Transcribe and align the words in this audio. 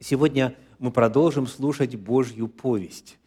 Сегодня 0.00 0.54
мы 0.78 0.92
продолжим 0.92 1.48
слушать 1.48 1.96
Божью 1.96 2.46
повесть. 2.46 3.18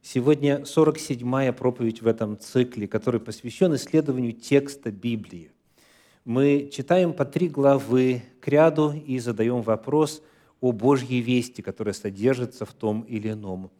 Сегодня 0.00 0.60
47-я 0.60 1.52
проповедь 1.52 2.02
в 2.02 2.06
этом 2.06 2.38
цикле, 2.38 2.86
который 2.86 3.20
посвящен 3.20 3.74
исследованию 3.74 4.32
текста 4.32 4.92
Библии. 4.92 5.50
Мы 6.24 6.70
читаем 6.72 7.14
по 7.14 7.24
три 7.24 7.48
главы 7.48 8.22
к 8.40 8.46
ряду 8.46 8.92
и 8.92 9.18
задаем 9.18 9.62
вопрос 9.62 10.22
о 10.60 10.70
Божьей 10.70 11.20
вести, 11.20 11.62
которая 11.62 11.94
содержится 11.94 12.64
в 12.64 12.74
том 12.74 13.00
или 13.02 13.32
ином 13.32 13.72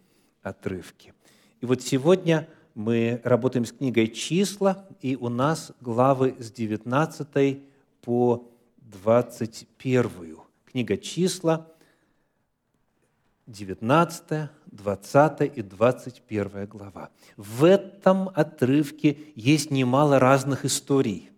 отрывке. 0.42 1.14
И 1.60 1.66
вот 1.66 1.82
сегодня 1.82 2.48
мы 2.74 3.20
работаем 3.22 3.64
с 3.64 3.70
книгой 3.70 4.08
«Числа», 4.08 4.88
и 5.00 5.14
у 5.14 5.28
нас 5.28 5.70
главы 5.80 6.34
с 6.40 6.50
19 6.50 7.60
по 8.02 8.50
21. 8.78 10.36
Книга 10.66 10.96
«Числа», 10.96 11.68
19, 13.50 14.48
20 14.70 15.58
и 15.58 15.62
21 15.62 16.66
глава. 16.66 17.10
В 17.36 17.64
этом 17.64 18.30
отрывке 18.34 19.18
есть 19.34 19.70
немало 19.70 20.18
разных 20.18 20.64
историй. 20.64 21.30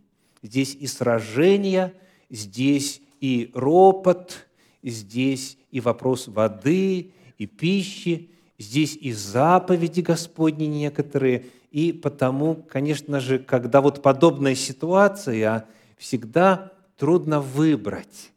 Здесь 0.43 0.77
и 0.79 0.87
сражения, 0.87 1.95
здесь 2.29 3.01
и 3.21 3.51
ропот, 3.55 4.47
здесь 4.83 5.57
и 5.71 5.81
вопрос 5.81 6.29
воды, 6.29 7.13
и 7.39 7.47
пищи, 7.47 8.31
здесь 8.59 8.97
и 9.01 9.13
заповеди 9.13 10.01
Господни 10.01 10.65
некоторые. 10.67 11.47
И 11.71 11.93
потому, 11.93 12.57
конечно 12.57 13.21
же, 13.21 13.39
когда 13.39 13.81
вот 13.81 14.03
подобная 14.03 14.55
ситуация, 14.55 15.67
всегда 15.97 16.73
трудно 16.99 17.41
выбрать, 17.41 18.32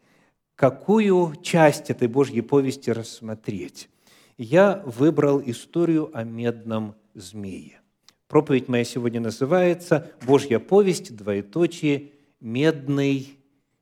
какую 0.55 1.35
часть 1.41 1.89
этой 1.89 2.07
Божьей 2.07 2.41
повести 2.41 2.89
рассмотреть. 2.89 3.89
Я 4.37 4.81
выбрал 4.85 5.41
историю 5.45 6.09
о 6.13 6.23
медном 6.23 6.95
змее. 7.13 7.81
Проповедь 8.27 8.67
моя 8.67 8.83
сегодня 8.83 9.21
называется 9.21 10.11
«Божья 10.25 10.59
повесть, 10.59 11.15
двоеточие, 11.15 12.11
медный 12.39 13.37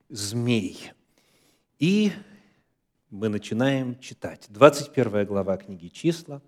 змей». 0.10 0.92
И 1.80 2.12
мы 3.10 3.30
начинаем 3.30 3.98
читать. 4.00 4.46
21 4.50 5.26
глава 5.26 5.58
книги 5.58 5.88
«Числа», 5.88 6.42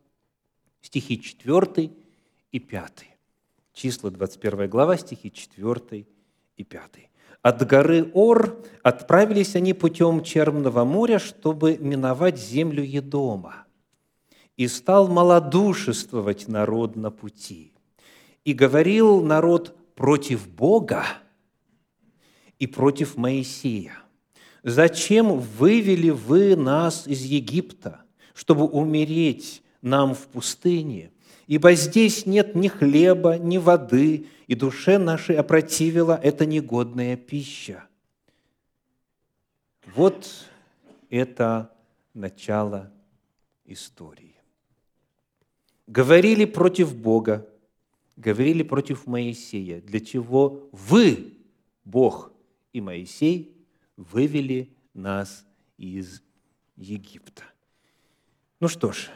стихи 0.82 1.22
4 1.22 1.92
и 2.52 2.60
5. 2.60 3.06
Числа, 3.74 4.12
21 4.12 4.70
глава, 4.70 4.98
стихи 4.98 5.32
4 5.32 6.06
и 6.58 6.64
5. 6.64 7.10
От 7.42 7.66
горы 7.68 8.10
Ор 8.14 8.58
отправились 8.84 9.56
они 9.56 9.74
путем 9.74 10.24
Черного 10.24 10.84
моря, 10.84 11.20
чтобы 11.20 11.78
миновать 11.78 12.40
землю 12.40 12.84
Едома. 12.84 13.66
И 14.58 14.68
стал 14.68 15.08
малодушествовать 15.08 16.48
народ 16.48 16.96
на 16.96 17.12
пути. 17.12 17.74
И 18.44 18.54
говорил 18.54 19.22
народ 19.22 19.76
против 19.96 20.48
Бога 20.48 21.04
и 22.60 22.68
против 22.68 23.18
Моисея. 23.18 23.98
«Зачем 24.64 25.40
вывели 25.40 26.10
вы 26.10 26.56
нас 26.56 27.06
из 27.08 27.22
Египта, 27.24 28.02
чтобы 28.34 28.66
умереть 28.66 29.62
нам 29.82 30.16
в 30.16 30.28
пустыне? 30.28 31.12
Ибо 31.48 31.74
здесь 31.74 32.26
нет 32.26 32.56
ни 32.56 32.68
хлеба, 32.68 33.38
ни 33.38 33.58
воды, 33.58 34.28
и 34.48 34.56
душе 34.56 34.98
нашей 34.98 35.36
опротивила 35.36 36.20
эта 36.22 36.46
негодная 36.46 37.18
пища. 37.18 37.84
Вот 39.86 40.28
это 41.10 41.72
начало 42.14 42.92
истории. 43.66 44.36
Говорили 45.88 46.46
против 46.46 46.96
Бога, 46.96 47.48
говорили 48.16 48.64
против 48.64 49.06
Моисея, 49.06 49.82
для 49.82 50.00
чего 50.00 50.68
вы, 50.72 51.38
Бог 51.84 52.32
и 52.74 52.82
Моисей, 52.82 53.56
вывели 53.96 54.76
нас 54.94 55.46
из 55.78 56.24
Египта. 56.76 57.44
Ну 58.60 58.68
что 58.68 58.92
ж, 58.92 59.10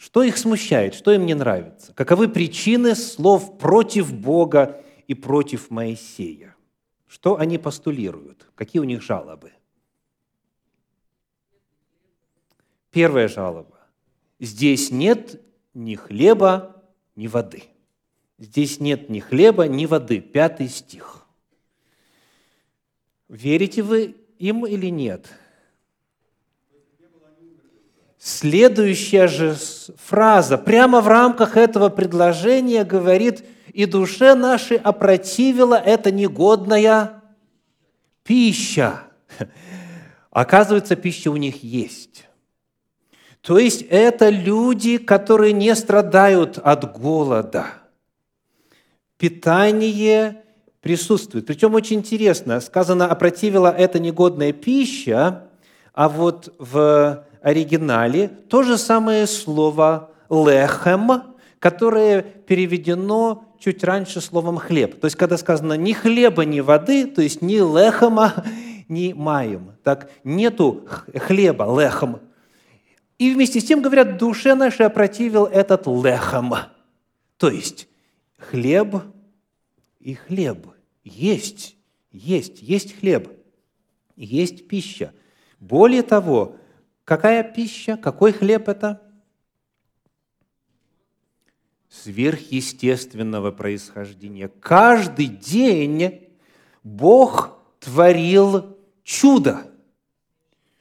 что 0.00 0.22
их 0.22 0.38
смущает, 0.38 0.94
что 0.94 1.12
им 1.12 1.26
не 1.26 1.34
нравится? 1.34 1.92
Каковы 1.92 2.30
причины 2.30 2.94
слов 2.94 3.58
против 3.58 4.14
Бога 4.14 4.82
и 5.06 5.12
против 5.12 5.68
Моисея? 5.68 6.56
Что 7.06 7.38
они 7.38 7.58
постулируют? 7.58 8.46
Какие 8.54 8.80
у 8.80 8.84
них 8.84 9.02
жалобы? 9.02 9.52
Первая 12.90 13.28
жалоба. 13.28 13.78
Здесь 14.38 14.90
нет 14.90 15.38
ни 15.74 15.96
хлеба, 15.96 16.82
ни 17.14 17.26
воды. 17.26 17.64
Здесь 18.38 18.80
нет 18.80 19.10
ни 19.10 19.20
хлеба, 19.20 19.68
ни 19.68 19.84
воды. 19.84 20.22
Пятый 20.22 20.70
стих. 20.70 21.26
Верите 23.28 23.82
вы 23.82 24.16
им 24.38 24.64
или 24.64 24.86
нет? 24.86 25.30
Следующая 28.22 29.28
же 29.28 29.56
фраза 29.96 30.58
прямо 30.58 31.00
в 31.00 31.08
рамках 31.08 31.56
этого 31.56 31.88
предложения 31.88 32.84
говорит, 32.84 33.42
«И 33.72 33.86
душе 33.86 34.34
нашей 34.34 34.76
опротивила 34.76 35.76
эта 35.76 36.10
негодная 36.10 37.22
пища». 38.22 39.04
Оказывается, 40.30 40.96
пища 40.96 41.30
у 41.30 41.36
них 41.36 41.64
есть. 41.64 42.26
То 43.40 43.58
есть 43.58 43.86
это 43.88 44.28
люди, 44.28 44.98
которые 44.98 45.54
не 45.54 45.74
страдают 45.74 46.58
от 46.58 46.92
голода. 46.92 47.68
Питание 49.16 50.44
присутствует. 50.82 51.46
Причем 51.46 51.72
очень 51.72 52.00
интересно, 52.00 52.60
сказано, 52.60 53.06
опротивила 53.06 53.74
эта 53.74 53.98
негодная 53.98 54.52
пища, 54.52 55.48
а 55.94 56.10
вот 56.10 56.54
в 56.58 57.24
оригинале 57.42 58.28
то 58.28 58.62
же 58.62 58.78
самое 58.78 59.26
слово 59.26 60.10
«лехем», 60.28 61.22
которое 61.58 62.22
переведено 62.22 63.44
чуть 63.58 63.84
раньше 63.84 64.20
словом 64.20 64.56
«хлеб». 64.58 65.00
То 65.00 65.06
есть, 65.06 65.16
когда 65.16 65.36
сказано 65.36 65.74
«ни 65.74 65.92
хлеба, 65.92 66.44
ни 66.44 66.60
воды», 66.60 67.06
то 67.06 67.22
есть 67.22 67.42
ни 67.42 67.56
лехема, 67.56 68.44
ни 68.88 69.12
маем. 69.12 69.72
Так, 69.82 70.10
нету 70.24 70.86
хлеба, 71.14 71.64
лехем. 71.64 72.20
И 73.18 73.34
вместе 73.34 73.60
с 73.60 73.64
тем, 73.64 73.82
говорят, 73.82 74.16
душе 74.16 74.54
нашей 74.54 74.86
опротивил 74.86 75.44
этот 75.44 75.86
лехем. 75.86 76.54
То 77.36 77.50
есть, 77.50 77.88
хлеб 78.38 78.96
и 79.98 80.14
хлеб. 80.14 80.66
Есть, 81.04 81.76
есть, 82.12 82.62
есть 82.62 82.98
хлеб, 82.98 83.30
есть 84.16 84.68
пища. 84.68 85.12
Более 85.58 86.02
того, 86.02 86.56
Какая 87.04 87.42
пища, 87.42 87.96
какой 87.96 88.32
хлеб 88.32 88.68
это? 88.68 89.02
Сверхъестественного 91.88 93.50
происхождения. 93.50 94.48
Каждый 94.48 95.26
день 95.26 96.28
Бог 96.84 97.58
творил 97.80 98.78
чудо, 99.02 99.66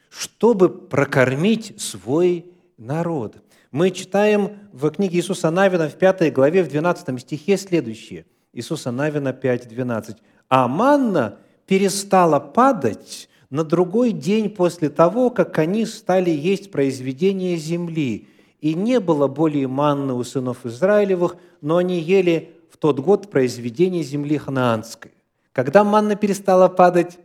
чтобы 0.09 0.69
прокормить 0.69 1.81
свой 1.81 2.53
народ. 2.77 3.37
Мы 3.71 3.91
читаем 3.91 4.69
в 4.71 4.89
книге 4.89 5.17
Иисуса 5.17 5.51
Навина 5.51 5.89
в 5.89 5.95
5 5.95 6.33
главе, 6.33 6.63
в 6.63 6.69
12 6.69 7.19
стихе 7.21 7.57
следующее. 7.57 8.25
Иисуса 8.53 8.91
Навина 8.91 9.33
5, 9.33 9.67
12. 9.67 10.17
«А 10.47 10.67
манна 10.67 11.37
перестала 11.67 12.39
падать 12.39 13.28
на 13.49 13.63
другой 13.63 14.11
день 14.11 14.49
после 14.49 14.89
того, 14.89 15.29
как 15.29 15.57
они 15.57 15.85
стали 15.85 16.29
есть 16.29 16.71
произведение 16.71 17.57
земли, 17.57 18.27
и 18.61 18.73
не 18.73 18.99
было 18.99 19.27
более 19.27 19.67
манны 19.67 20.13
у 20.13 20.23
сынов 20.23 20.65
Израилевых, 20.65 21.37
но 21.61 21.77
они 21.77 21.99
ели 21.99 22.53
в 22.71 22.77
тот 22.77 22.99
год 22.99 23.31
произведение 23.31 24.03
земли 24.03 24.37
ханаанской. 24.37 25.11
Когда 25.51 25.83
манна 25.83 26.15
перестала 26.15 26.67
падать? 26.67 27.17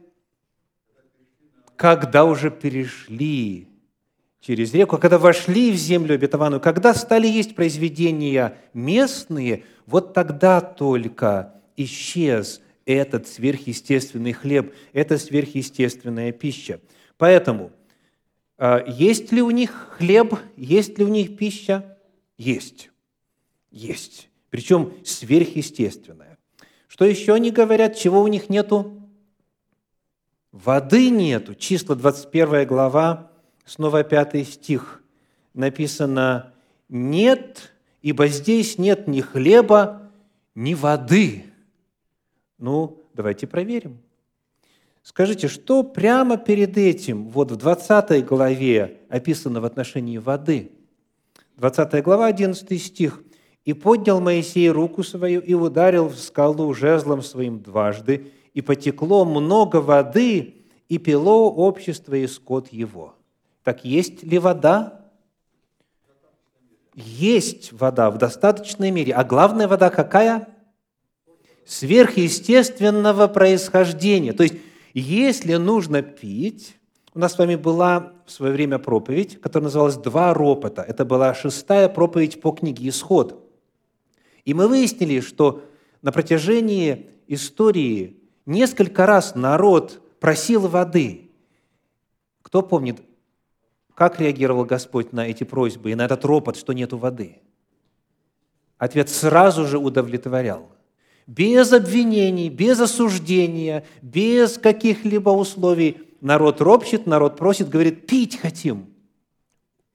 Когда 1.77 2.25
уже 2.25 2.51
перешли 2.51 3.69
через 4.41 4.73
реку, 4.73 4.97
когда 4.99 5.19
вошли 5.19 5.73
в 5.73 5.77
землю 5.77 6.15
обетованную, 6.15 6.61
когда 6.61 6.95
стали 6.95 7.27
есть 7.27 7.55
произведения 7.55 8.57
местные, 8.73 9.65
вот 9.87 10.15
тогда 10.15 10.61
только 10.61 11.55
исчез 11.77 12.61
этот 12.87 13.27
сверхъестественный 13.29 14.33
хлеб, 14.33 14.75
это 14.93 15.19
сверхъестественная 15.19 16.33
пища. 16.33 16.81
Поэтому, 17.17 17.73
а, 18.59 18.85
есть 18.87 19.33
ли 19.33 19.43
у 19.43 19.51
них 19.51 19.95
хлеб, 19.97 20.35
есть 20.57 20.99
ли 20.99 21.05
у 21.05 21.09
них 21.09 21.37
пища? 21.37 21.99
Есть. 22.37 22.91
Есть. 23.71 24.29
Причем 24.51 24.93
сверхъестественная. 25.05 26.39
Что 26.87 27.05
еще 27.05 27.35
они 27.35 27.51
говорят, 27.51 27.97
чего 27.97 28.23
у 28.23 28.29
них 28.29 28.49
нету? 28.49 29.03
Воды 30.53 31.11
нету. 31.11 31.55
Числа 31.55 31.97
21 31.97 32.67
глава, 32.67 33.33
снова 33.65 34.05
пятый 34.05 34.45
стих, 34.45 35.03
написано 35.53 36.53
«Нет, 36.89 37.73
ибо 38.03 38.29
здесь 38.29 38.79
нет 38.79 39.09
ни 39.09 39.21
хлеба, 39.21 40.13
ни 40.55 40.75
воды». 40.75 41.47
Ну, 42.59 43.03
давайте 43.15 43.47
проверим. 43.47 43.99
Скажите, 45.03 45.49
что 45.49 45.83
прямо 45.83 46.37
перед 46.39 46.79
этим, 46.79 47.29
вот 47.29 47.51
в 47.51 47.57
20 47.57 48.25
главе 48.25 49.01
описано 49.09 49.61
в 49.61 49.65
отношении 49.65 50.19
воды? 50.19 50.73
20 51.57 52.03
глава, 52.03 52.27
11 52.27 52.83
стих. 52.83 53.23
«И 53.65 53.73
поднял 53.73 54.21
Моисей 54.21 54.69
руку 54.69 55.03
свою 55.03 55.41
и 55.41 55.55
ударил 55.55 56.09
в 56.09 56.19
скалу 56.19 56.75
жезлом 56.75 57.23
своим 57.23 57.61
дважды, 57.61 58.31
и 58.53 58.61
потекло 58.61 59.25
много 59.25 59.77
воды, 59.77 60.67
и 60.91 60.99
пило 60.99 61.51
общество 61.51 62.15
и 62.15 62.27
скот 62.27 62.69
его». 62.69 63.15
Так 63.63 63.85
есть 63.85 64.23
ли 64.23 64.39
вода? 64.39 65.01
Есть 66.95 67.73
вода 67.73 68.11
в 68.11 68.19
достаточной 68.19 68.91
мере. 68.91 69.15
А 69.15 69.25
главная 69.25 69.67
вода 69.67 69.89
какая? 69.91 70.49
Сверхъестественного 71.67 73.27
происхождения. 73.29 74.33
То 74.33 74.43
есть, 74.43 74.57
если 74.93 75.55
нужно 75.55 76.03
пить, 76.03 76.77
у 77.15 77.19
нас 77.19 77.35
с 77.35 77.39
вами 77.39 77.57
была 77.57 78.13
в 78.27 78.31
свое 78.31 78.53
время 78.53 78.79
проповедь, 78.79 79.41
которая 79.41 79.65
называлась 79.65 79.97
«Два 79.97 80.35
ропота». 80.35 80.83
Это 80.83 81.05
была 81.05 81.35
шестая 81.35 81.89
проповедь 81.89 82.41
по 82.41 82.53
книге 82.53 82.89
«Исход». 82.89 83.41
И 84.45 84.53
мы 84.53 84.69
выяснили, 84.69 85.21
что 85.21 85.63
на 86.03 86.13
протяжении 86.13 87.11
истории 87.29 88.19
несколько 88.47 89.07
раз 89.07 89.35
народ 89.35 90.03
просил 90.21 90.69
воды. 90.69 91.31
Кто 92.43 92.63
помнит, 92.63 93.01
как 93.95 94.21
реагировал 94.21 94.65
Господь 94.65 95.13
на 95.13 95.29
эти 95.29 95.45
просьбы 95.45 95.93
и 95.93 95.95
на 95.95 96.05
этот 96.05 96.25
ропот, 96.25 96.57
что 96.57 96.73
нету 96.73 96.99
воды? 96.99 97.41
Ответ 98.77 99.09
сразу 99.09 99.67
же 99.67 99.79
удовлетворял. 99.79 100.74
Без 101.27 101.73
обвинений, 101.73 102.49
без 102.49 102.81
осуждения, 102.81 103.85
без 104.03 104.59
каких-либо 104.59 105.31
условий 105.31 105.99
народ 106.21 106.61
ропщет, 106.61 107.07
народ 107.07 107.37
просит, 107.37 107.69
говорит, 107.69 108.07
пить 108.07 108.39
хотим. 108.39 108.87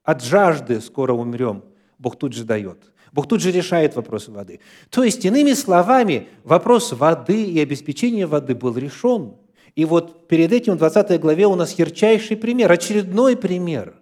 От 0.03 0.23
жажды 0.23 0.81
скоро 0.81 1.13
умрем. 1.13 1.63
Бог 1.97 2.17
тут 2.17 2.33
же 2.33 2.43
дает. 2.43 2.79
Бог 3.11 3.27
тут 3.27 3.41
же 3.41 3.51
решает 3.51 3.95
вопросы 3.95 4.31
воды. 4.31 4.59
То 4.89 5.03
есть, 5.03 5.25
иными 5.25 5.53
словами, 5.53 6.27
вопрос 6.43 6.93
воды 6.93 7.43
и 7.43 7.59
обеспечения 7.59 8.25
воды 8.25 8.55
был 8.55 8.77
решен– 8.77 9.35
и 9.75 9.85
вот 9.85 10.27
перед 10.27 10.51
этим 10.51 10.73
в 10.73 10.77
20 10.77 11.19
главе 11.21 11.47
у 11.47 11.55
нас 11.55 11.73
ярчайший 11.79 12.37
пример, 12.37 12.69
очередной 12.69 13.37
пример, 13.37 13.95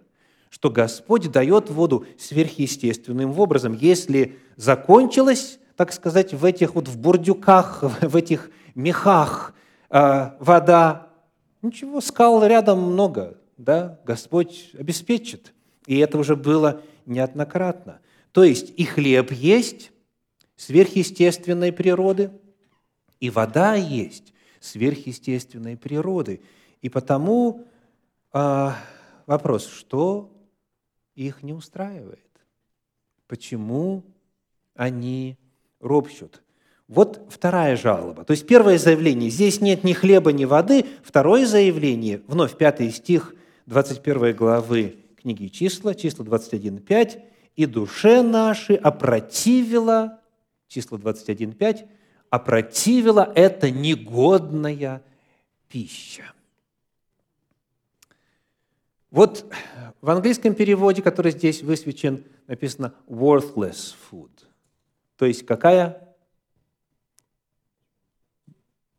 что 0.50 0.70
Господь 0.70 1.30
дает 1.30 1.70
воду 1.70 2.04
сверхъестественным 2.18 3.38
образом. 3.38 3.74
Если 3.80 4.36
закончилась, 4.56 5.58
так 5.78 5.92
сказать, 5.92 6.34
в 6.34 6.44
этих 6.44 6.74
вот 6.74 6.88
в 6.88 6.98
бурдюках, 6.98 7.82
в 8.02 8.16
этих 8.16 8.50
мехах 8.74 9.54
э, 9.90 10.30
вода, 10.40 11.12
ничего, 11.62 12.00
скал 12.00 12.44
рядом 12.44 12.80
много, 12.80 13.38
да, 13.56 14.00
Господь 14.04 14.70
обеспечит. 14.76 15.54
И 15.86 15.98
это 15.98 16.18
уже 16.18 16.34
было 16.34 16.82
неоднократно. 17.06 18.00
То 18.32 18.42
есть 18.42 18.72
и 18.76 18.84
хлеб 18.84 19.30
есть 19.30 19.92
сверхъестественной 20.56 21.72
природы, 21.72 22.32
и 23.20 23.30
вода 23.30 23.76
есть 23.76 24.34
сверхъестественной 24.58 25.76
природы. 25.76 26.42
И 26.82 26.88
потому 26.88 27.68
а, 28.32 28.76
вопрос, 29.26 29.68
что 29.68 30.36
их 31.14 31.44
не 31.44 31.52
устраивает? 31.52 32.18
Почему 33.28 34.02
они 34.74 35.38
ропщут? 35.80 36.42
Вот 36.88 37.20
вторая 37.28 37.76
жалоба. 37.76 38.24
То 38.24 38.30
есть 38.30 38.46
первое 38.46 38.78
заявление, 38.78 39.28
здесь 39.28 39.60
нет 39.60 39.84
ни 39.84 39.92
хлеба, 39.92 40.32
ни 40.32 40.46
воды. 40.46 40.86
Второе 41.02 41.46
заявление, 41.46 42.22
вновь 42.26 42.56
пятый 42.56 42.90
стих 42.90 43.34
21 43.66 44.34
главы 44.34 44.96
книги 45.20 45.48
числа, 45.48 45.94
числа 45.94 46.24
21.5, 46.24 47.22
«И 47.56 47.66
душе 47.66 48.22
наши 48.22 48.74
опротивила», 48.74 50.20
числа 50.68 50.96
21.5, 50.96 51.86
опротивила 52.30 53.30
это 53.34 53.70
негодная 53.70 55.02
пища. 55.68 56.32
Вот 59.10 59.44
в 60.00 60.10
английском 60.10 60.54
переводе, 60.54 61.02
который 61.02 61.32
здесь 61.32 61.62
высвечен, 61.62 62.24
написано 62.46 62.94
worthless 63.06 63.94
food. 64.10 64.30
То 65.18 65.26
есть 65.26 65.44
какая? 65.44 66.16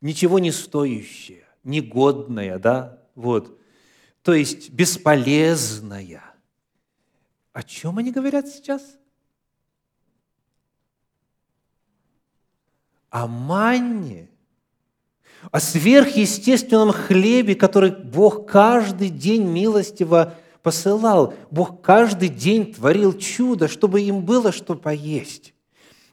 Ничего 0.02 0.38
не 0.38 0.52
стоящая, 0.52 1.48
негодная, 1.64 2.60
да? 2.60 3.02
Вот. 3.16 3.60
То 4.22 4.34
есть 4.34 4.70
бесполезная. 4.70 6.24
О 7.54 7.64
чем 7.64 7.98
они 7.98 8.12
говорят 8.12 8.48
сейчас? 8.48 9.00
о 13.10 13.28
манне, 13.28 14.30
о 15.52 15.60
сверхъестественном 15.60 16.92
хлебе, 16.92 17.56
который 17.56 17.92
Бог 17.92 18.46
каждый 18.48 19.10
день 19.10 19.44
милостиво 19.44 20.36
посылал. 20.62 21.34
Бог 21.50 21.82
каждый 21.82 22.30
день 22.30 22.74
творил 22.74 23.18
чудо, 23.18 23.68
чтобы 23.68 24.02
им 24.02 24.22
было 24.22 24.52
что 24.52 24.76
поесть. 24.76 25.54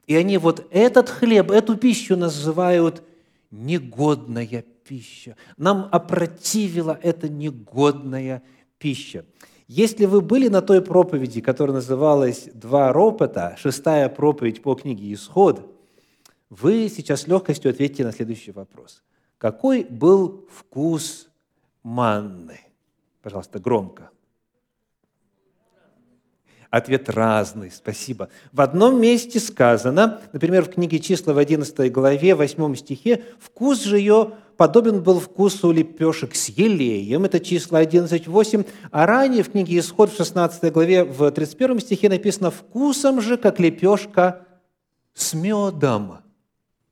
И 0.06 0.14
они 0.14 0.38
вот 0.38 0.66
этот 0.70 1.08
хлеб, 1.10 1.50
эту 1.50 1.76
пищу 1.76 2.16
называют 2.16 3.02
негодная 3.50 4.64
пища. 4.84 5.36
Нам 5.56 5.88
опротивила 5.90 6.98
эта 7.02 7.28
негодная 7.28 8.42
пища. 8.78 9.24
Если 9.66 10.04
вы 10.04 10.20
были 10.20 10.46
на 10.48 10.62
той 10.62 10.80
проповеди, 10.80 11.40
которая 11.40 11.74
называлась 11.76 12.48
«Два 12.54 12.92
ропота», 12.92 13.56
шестая 13.56 14.08
проповедь 14.08 14.62
по 14.62 14.76
книге 14.76 15.12
«Исход», 15.12 15.72
вы 16.50 16.88
сейчас 16.88 17.22
с 17.22 17.26
легкостью 17.26 17.72
ответите 17.72 18.04
на 18.04 18.12
следующий 18.12 18.52
вопрос. 18.52 19.02
Какой 19.38 19.82
был 19.82 20.46
вкус 20.52 21.28
манны? 21.82 22.60
Пожалуйста, 23.22 23.58
громко. 23.58 24.10
Ответ 26.70 27.08
разный, 27.08 27.70
спасибо. 27.70 28.28
В 28.52 28.60
одном 28.60 29.00
месте 29.00 29.38
сказано, 29.38 30.20
например, 30.32 30.64
в 30.64 30.70
книге 30.70 30.98
числа 30.98 31.32
в 31.32 31.38
11 31.38 31.92
главе, 31.92 32.34
8 32.34 32.74
стихе, 32.74 33.22
вкус 33.38 33.84
же 33.84 33.98
ее 33.98 34.32
подобен 34.56 35.02
был 35.02 35.20
вкусу 35.20 35.70
лепешек 35.70 36.34
с 36.34 36.48
елеем, 36.48 37.24
это 37.24 37.40
числа 37.40 37.82
11.8, 37.82 38.66
а 38.90 39.06
ранее 39.06 39.42
в 39.42 39.50
книге 39.52 39.78
Исход 39.78 40.10
в 40.10 40.16
16 40.16 40.72
главе, 40.72 41.04
в 41.04 41.30
31 41.30 41.80
стихе 41.80 42.08
написано 42.08 42.50
«вкусом 42.50 43.20
же, 43.20 43.36
как 43.36 43.60
лепешка 43.60 44.46
с 45.14 45.34
медом». 45.34 46.18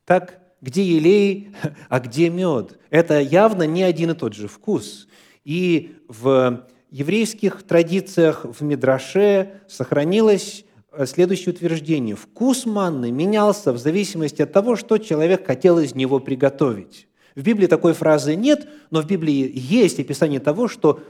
Так, 0.04 0.40
где 0.60 0.84
елей, 0.84 1.50
а 1.88 2.00
где 2.00 2.28
мед? 2.28 2.78
Это 2.90 3.20
явно 3.20 3.64
не 3.64 3.82
один 3.82 4.12
и 4.12 4.14
тот 4.14 4.34
же 4.34 4.46
вкус. 4.46 5.08
И 5.44 5.96
в 6.08 6.64
еврейских 6.94 7.64
традициях 7.64 8.44
в 8.44 8.62
Мидраше 8.62 9.62
сохранилось 9.66 10.64
э, 10.92 11.06
следующее 11.06 11.52
утверждение. 11.52 12.14
Вкус 12.14 12.66
манны 12.66 13.10
менялся 13.10 13.72
в 13.72 13.78
зависимости 13.78 14.42
от 14.42 14.52
того, 14.52 14.76
что 14.76 14.98
человек 14.98 15.44
хотел 15.44 15.80
из 15.80 15.96
него 15.96 16.20
приготовить. 16.20 17.08
В 17.34 17.42
Библии 17.42 17.66
такой 17.66 17.94
фразы 17.94 18.36
нет, 18.36 18.68
но 18.92 19.02
в 19.02 19.06
Библии 19.06 19.50
есть 19.52 19.98
описание 19.98 20.38
того, 20.38 20.68
что 20.68 21.00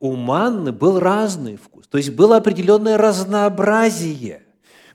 у 0.00 0.16
манны 0.16 0.72
был 0.72 0.98
разный 0.98 1.56
вкус, 1.56 1.86
то 1.88 1.98
есть 1.98 2.14
было 2.14 2.38
определенное 2.38 2.96
разнообразие. 2.96 4.44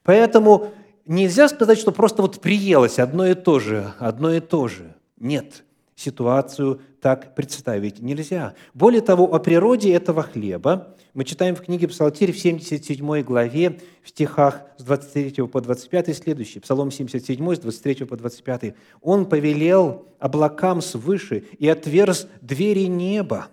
Поэтому 0.02 0.72
нельзя 1.06 1.48
сказать, 1.48 1.78
что 1.78 1.92
просто 1.92 2.24
вот 2.24 2.42
приелось 2.42 2.98
одно 2.98 3.28
и 3.28 3.36
то 3.36 3.60
же, 3.60 3.94
одно 4.00 4.34
и 4.34 4.40
то 4.40 4.68
же. 4.68 4.96
Нет, 5.18 5.64
ситуацию 5.96 6.82
так 7.02 7.34
представить 7.34 8.00
нельзя. 8.00 8.54
Более 8.74 9.02
того, 9.02 9.34
о 9.34 9.40
природе 9.40 9.92
этого 9.92 10.22
хлеба 10.22 10.96
мы 11.14 11.26
читаем 11.26 11.56
в 11.56 11.62
книге 11.62 11.88
Псалтирь 11.88 12.32
в 12.32 12.40
77 12.40 13.24
главе, 13.24 13.80
в 14.04 14.10
стихах 14.10 14.62
с 14.78 14.84
23 14.84 15.48
по 15.48 15.60
25 15.60 16.16
следующий, 16.16 16.60
Псалом 16.60 16.92
77 16.92 17.56
с 17.56 17.60
23 17.60 18.06
по 18.06 18.16
25. 18.16 18.76
«Он 19.02 19.26
повелел 19.26 20.06
облакам 20.20 20.82
свыше 20.82 21.44
и 21.58 21.68
отверз 21.68 22.28
двери 22.40 22.86
неба, 22.86 23.48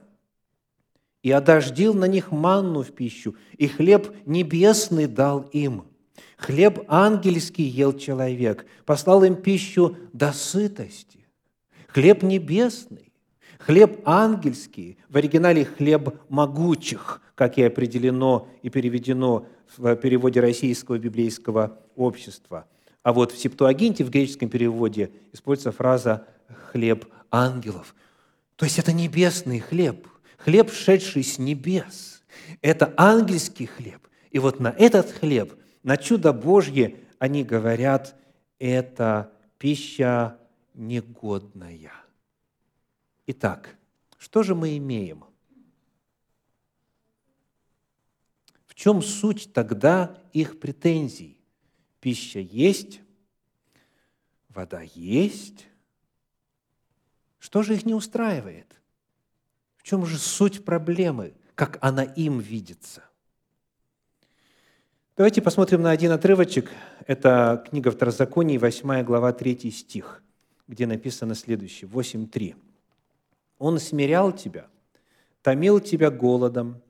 и 1.23 1.33
одождил 1.33 1.95
на 1.95 2.05
них 2.05 2.31
манну 2.31 2.83
в 2.83 2.93
пищу, 2.93 3.35
и 3.57 3.67
хлеб 3.67 4.15
небесный 4.27 5.07
дал 5.07 5.41
им». 5.53 5.85
Хлеб 6.37 6.85
ангельский 6.87 7.65
ел 7.65 7.93
человек, 7.93 8.67
послал 8.85 9.25
им 9.25 9.35
пищу 9.35 9.97
до 10.13 10.33
сытости. 10.33 11.27
Хлеб 11.89 12.23
небесный, 12.23 13.08
Хлеб 13.69 14.01
ангельский, 14.07 14.97
в 15.11 15.19
оригинале 15.19 15.67
хлеб 15.67 16.23
могучих, 16.31 17.21
как 17.35 17.59
и 17.59 17.63
определено 17.63 18.49
и 18.63 18.71
переведено 18.71 19.47
в 19.77 19.95
переводе 19.97 20.41
российского 20.41 20.99
библейского 20.99 21.79
общества. 21.95 22.67
А 23.03 23.13
вот 23.13 23.31
в 23.31 23.37
Септуагинте, 23.37 24.05
в 24.05 24.11
греческом 24.11 24.49
переводе, 24.49 25.11
используется 25.35 25.73
фраза 25.73 26.27
«хлеб 26.73 27.05
ангелов». 27.31 27.95
То 28.57 28.65
есть 28.65 28.79
это 28.79 28.95
небесный 28.95 29.59
хлеб, 29.61 30.09
хлеб, 30.39 30.73
шедший 30.73 31.23
с 31.23 31.39
небес. 31.39 32.23
Это 32.63 32.95
ангельский 32.97 33.67
хлеб. 33.67 34.01
И 34.31 34.39
вот 34.39 34.61
на 34.61 34.69
этот 34.79 35.11
хлеб, 35.11 35.53
на 35.83 35.99
чудо 35.99 36.33
Божье, 36.33 36.97
они 37.19 37.45
говорят, 37.45 38.17
это 38.59 39.31
пища 39.59 40.39
негодная. 40.73 41.93
Итак, 43.31 43.77
что 44.17 44.43
же 44.43 44.55
мы 44.55 44.79
имеем? 44.79 45.23
В 48.67 48.75
чем 48.75 49.03
суть 49.03 49.53
тогда 49.53 50.19
их 50.33 50.59
претензий? 50.59 51.39
Пища 52.01 52.39
есть, 52.39 53.03
вода 54.49 54.81
есть. 54.81 55.67
Что 57.39 57.63
же 57.63 57.75
их 57.75 57.85
не 57.85 57.93
устраивает? 57.93 58.81
В 59.77 59.83
чем 59.83 60.07
же 60.07 60.17
суть 60.17 60.65
проблемы, 60.65 61.35
как 61.55 61.77
она 61.83 62.05
им 62.05 62.39
видится? 62.39 63.05
Давайте 65.19 65.43
посмотрим 65.43 65.83
на 65.83 65.91
один 65.91 66.13
отрывочек. 66.13 66.71
Это 67.07 67.63
книга 67.69 67.91
Второзаконий, 67.91 68.57
8 68.57 69.03
глава, 69.03 69.35
3 69.35 69.71
стих, 69.71 70.23
где 70.67 70.87
написано 70.87 71.35
следующее, 71.35 71.91
8.3. 71.91 72.57
«Он 73.59 73.79
смирял 73.79 74.33
тебя, 74.33 74.67
томил 75.43 75.81
тебя 75.81 76.11
голодом 76.11 76.81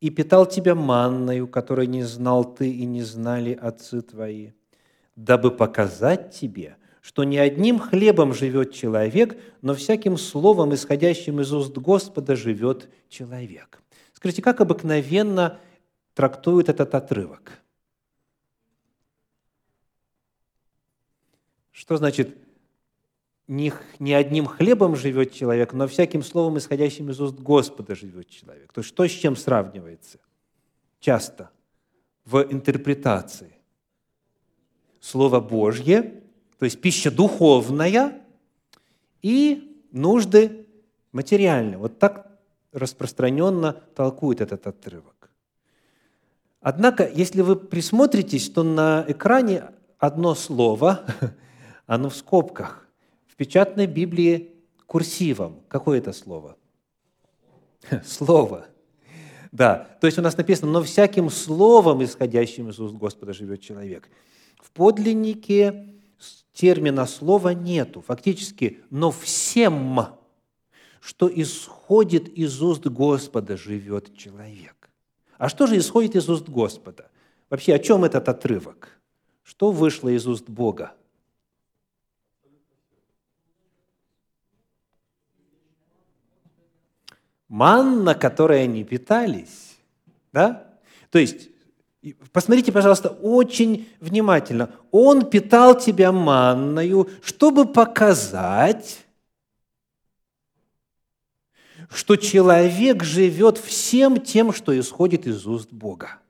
и 0.00 0.10
питал 0.10 0.46
тебя 0.46 0.74
манною, 0.74 1.48
которой 1.48 1.86
не 1.86 2.02
знал 2.02 2.44
ты 2.44 2.70
и 2.70 2.84
не 2.84 3.02
знали 3.02 3.52
отцы 3.52 4.00
твои, 4.00 4.52
дабы 5.16 5.50
показать 5.50 6.34
тебе, 6.34 6.76
что 7.00 7.24
не 7.24 7.38
одним 7.38 7.78
хлебом 7.78 8.32
живет 8.32 8.72
человек, 8.72 9.36
но 9.60 9.74
всяким 9.74 10.16
словом, 10.16 10.72
исходящим 10.74 11.40
из 11.40 11.52
уст 11.52 11.76
Господа, 11.76 12.36
живет 12.36 12.88
человек». 13.08 13.82
Скажите, 14.12 14.42
как 14.42 14.60
обыкновенно– 14.60 15.58
трактует 16.14 16.68
этот 16.68 16.94
отрывок. 16.94 17.52
Что 21.70 21.96
значит 21.96 22.36
не, 23.48 23.72
не 23.98 24.14
одним 24.14 24.46
хлебом 24.46 24.96
живет 24.96 25.32
человек, 25.32 25.72
но 25.72 25.86
всяким 25.86 26.22
словом, 26.22 26.58
исходящим 26.58 27.10
из 27.10 27.20
уст 27.20 27.38
Господа, 27.38 27.94
живет 27.94 28.28
человек. 28.28 28.72
То 28.72 28.80
есть 28.80 28.88
что 28.88 29.06
с 29.06 29.10
чем 29.10 29.36
сравнивается? 29.36 30.18
Часто 31.00 31.50
в 32.24 32.46
интерпретации. 32.50 33.56
Слово 35.00 35.40
Божье, 35.40 36.22
то 36.58 36.64
есть 36.64 36.80
пища 36.80 37.10
духовная 37.10 38.22
и 39.20 39.84
нужды 39.90 40.66
материальные. 41.10 41.78
Вот 41.78 41.98
так 41.98 42.38
распространенно 42.72 43.72
толкует 43.94 44.40
этот 44.40 44.66
отрывок. 44.66 45.30
Однако, 46.60 47.08
если 47.08 47.42
вы 47.42 47.56
присмотритесь, 47.56 48.48
то 48.48 48.62
на 48.62 49.04
экране 49.08 49.64
одно 49.98 50.34
слово, 50.36 51.04
оно 51.86 52.08
в 52.08 52.16
скобках. 52.16 52.81
Печатной 53.42 53.88
Библии 53.88 54.52
курсивом. 54.86 55.62
Какое 55.66 55.98
это 55.98 56.12
слово? 56.12 56.56
Слово. 58.04 58.66
Да, 59.50 59.98
то 60.00 60.06
есть 60.06 60.16
у 60.16 60.22
нас 60.22 60.36
написано, 60.36 60.70
но 60.70 60.80
всяким 60.80 61.28
словом, 61.28 62.04
исходящим 62.04 62.68
из 62.68 62.78
уст 62.78 62.94
Господа, 62.94 63.32
живет 63.32 63.60
человек. 63.60 64.08
В 64.60 64.70
подлиннике 64.70 65.92
термина 66.52 67.04
слова 67.04 67.52
нету. 67.52 68.00
Фактически, 68.00 68.78
но 68.90 69.10
всем, 69.10 70.06
что 71.00 71.28
исходит 71.28 72.28
из 72.28 72.62
уст 72.62 72.86
Господа, 72.86 73.56
живет 73.56 74.16
человек. 74.16 74.88
А 75.36 75.48
что 75.48 75.66
же 75.66 75.76
исходит 75.78 76.14
из 76.14 76.28
уст 76.28 76.48
Господа? 76.48 77.10
Вообще, 77.50 77.74
о 77.74 77.80
чем 77.80 78.04
этот 78.04 78.28
отрывок? 78.28 79.00
Что 79.42 79.72
вышло 79.72 80.10
из 80.10 80.28
уст 80.28 80.48
Бога? 80.48 80.94
Манна, 87.52 88.14
которой 88.14 88.64
они 88.64 88.82
питались. 88.82 89.76
Да? 90.32 90.66
То 91.10 91.18
есть, 91.18 91.50
посмотрите, 92.32 92.72
пожалуйста, 92.72 93.10
очень 93.10 93.90
внимательно. 94.00 94.70
Он 94.90 95.28
питал 95.28 95.78
тебя 95.78 96.12
манною, 96.12 97.10
чтобы 97.22 97.70
показать, 97.70 99.04
что 101.90 102.16
человек 102.16 103.02
живет 103.04 103.58
всем 103.58 104.18
тем, 104.22 104.54
что 104.54 104.78
исходит 104.80 105.26
из 105.26 105.46
уст 105.46 105.70
Бога. 105.70 106.20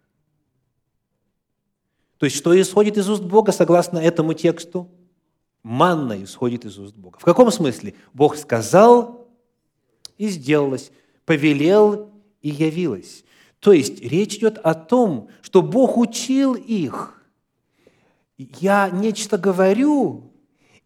То 2.19 2.27
есть, 2.27 2.37
что 2.37 2.61
исходит 2.61 2.99
из 2.99 3.09
уст 3.09 3.23
Бога, 3.23 3.53
согласно 3.53 4.01
этому 4.01 4.35
тексту? 4.35 4.91
Манна 5.63 6.21
исходит 6.25 6.65
из 6.65 6.77
уст 6.81 6.97
Бога. 6.97 7.21
В 7.21 7.25
каком 7.25 7.53
смысле? 7.53 7.95
Бог 8.13 8.37
сказал 8.37 9.29
и 10.19 10.29
сделалось, 10.29 10.91
повелел 11.25 12.11
и 12.41 12.51
явилось. 12.51 13.25
То 13.61 13.73
есть, 13.73 14.01
речь 14.01 14.37
идет 14.37 14.59
о 14.59 14.75
том, 14.75 15.29
что 15.41 15.63
Бог 15.63 15.97
учил 15.97 16.55
их. 16.55 17.23
Я 18.37 18.91
нечто 18.91 19.39
говорю, 19.39 20.33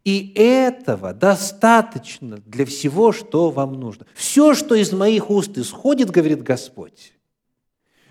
и 0.05 0.33
этого 0.37 1.12
достаточно 1.14 2.37
для 2.37 2.64
всего, 2.66 3.12
что 3.12 3.50
вам 3.50 3.73
нужно. 3.73 4.07
Все, 4.14 4.55
что 4.55 4.75
из 4.75 4.93
моих 4.93 5.31
уст 5.31 5.57
исходит, 5.59 6.11
говорит 6.11 6.43
Господь, 6.43 7.12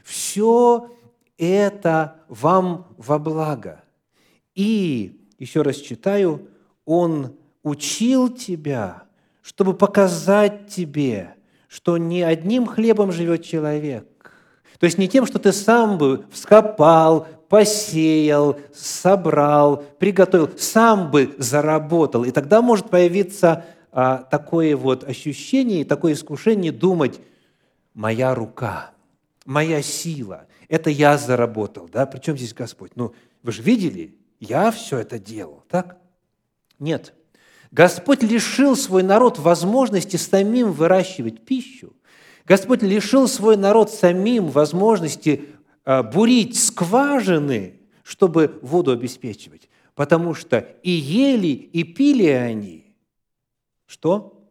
все 0.03 0.91
это 1.38 2.24
вам 2.27 2.94
во 2.98 3.20
благо. 3.20 3.84
И, 4.55 5.22
еще 5.38 5.62
раз 5.62 5.77
читаю, 5.77 6.50
Он 6.86 7.38
учил 7.63 8.29
тебя, 8.29 9.03
чтобы 9.41 9.74
показать 9.74 10.67
тебе, 10.67 11.36
что 11.75 11.98
не 11.98 12.22
одним 12.22 12.67
хлебом 12.67 13.12
живет 13.12 13.44
человек. 13.44 14.32
То 14.79 14.86
есть 14.86 14.98
не 14.98 15.10
тем, 15.10 15.25
что 15.25 15.39
ты 15.39 15.51
сам 15.51 15.98
бы 15.98 16.24
вскопал, 16.32 17.27
посеял, 17.50 18.58
собрал, 18.74 19.84
приготовил, 20.00 20.50
сам 20.58 21.12
бы 21.12 21.36
заработал. 21.38 22.24
И 22.24 22.32
тогда 22.32 22.62
может 22.62 22.89
появиться 22.89 23.65
а, 23.91 24.20
такое 24.20 24.77
вот 24.77 25.03
ощущение, 25.03 25.84
такое 25.84 26.13
искушение 26.13 26.72
думать, 26.72 27.20
моя 27.94 28.34
рука, 28.34 28.91
моя 29.46 29.82
сила, 29.82 30.46
это 30.70 30.89
я 30.89 31.17
заработал, 31.17 31.89
да? 31.91 32.05
Причем 32.05 32.38
здесь 32.38 32.53
Господь? 32.53 32.91
Ну, 32.96 33.13
вы 33.44 33.51
же 33.51 33.62
видели, 33.62 34.15
я 34.39 34.72
все 34.72 35.00
это 35.00 35.20
делал, 35.20 35.62
так? 35.67 35.98
Нет. 36.79 37.13
Господь 37.75 38.24
лишил 38.24 38.75
свой 38.75 39.03
народ 39.03 39.38
возможности 39.38 40.17
самим 40.17 40.72
выращивать 40.72 41.46
пищу. 41.46 41.94
Господь 42.46 42.82
лишил 42.82 43.27
свой 43.27 43.58
народ 43.58 43.91
самим 43.91 44.48
возможности 44.48 45.50
Э, 45.86 46.01
бурить 46.01 46.60
скважины, 46.60 47.79
чтобы 48.03 48.60
воду 48.63 48.91
обеспечивать. 48.91 49.70
Потому 49.94 50.34
что 50.34 50.60
и 50.82 50.89
ели, 50.89 51.48
и 51.48 51.84
пили 51.84 52.27
они. 52.27 52.96
Что? 53.86 54.44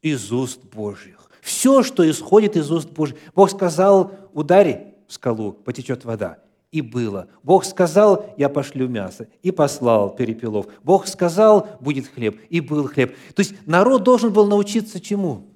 Из 0.00 0.32
уст 0.32 0.62
Божьих. 0.64 1.30
Все, 1.42 1.82
что 1.82 2.08
исходит 2.08 2.56
из 2.56 2.70
уст 2.70 2.88
Божьих. 2.90 3.18
Бог 3.34 3.50
сказал, 3.50 4.12
удари 4.32 4.94
в 5.08 5.12
скалу, 5.12 5.52
потечет 5.52 6.04
вода. 6.04 6.38
И 6.70 6.82
было. 6.82 7.28
Бог 7.42 7.64
сказал, 7.64 8.34
я 8.36 8.48
пошлю 8.48 8.88
мясо. 8.88 9.28
И 9.42 9.50
послал 9.50 10.14
перепелов. 10.14 10.66
Бог 10.82 11.06
сказал, 11.06 11.68
будет 11.80 12.08
хлеб. 12.08 12.40
И 12.50 12.60
был 12.60 12.88
хлеб. 12.88 13.16
То 13.34 13.40
есть 13.40 13.54
народ 13.66 14.02
должен 14.02 14.32
был 14.32 14.46
научиться 14.46 15.00
чему? 15.00 15.48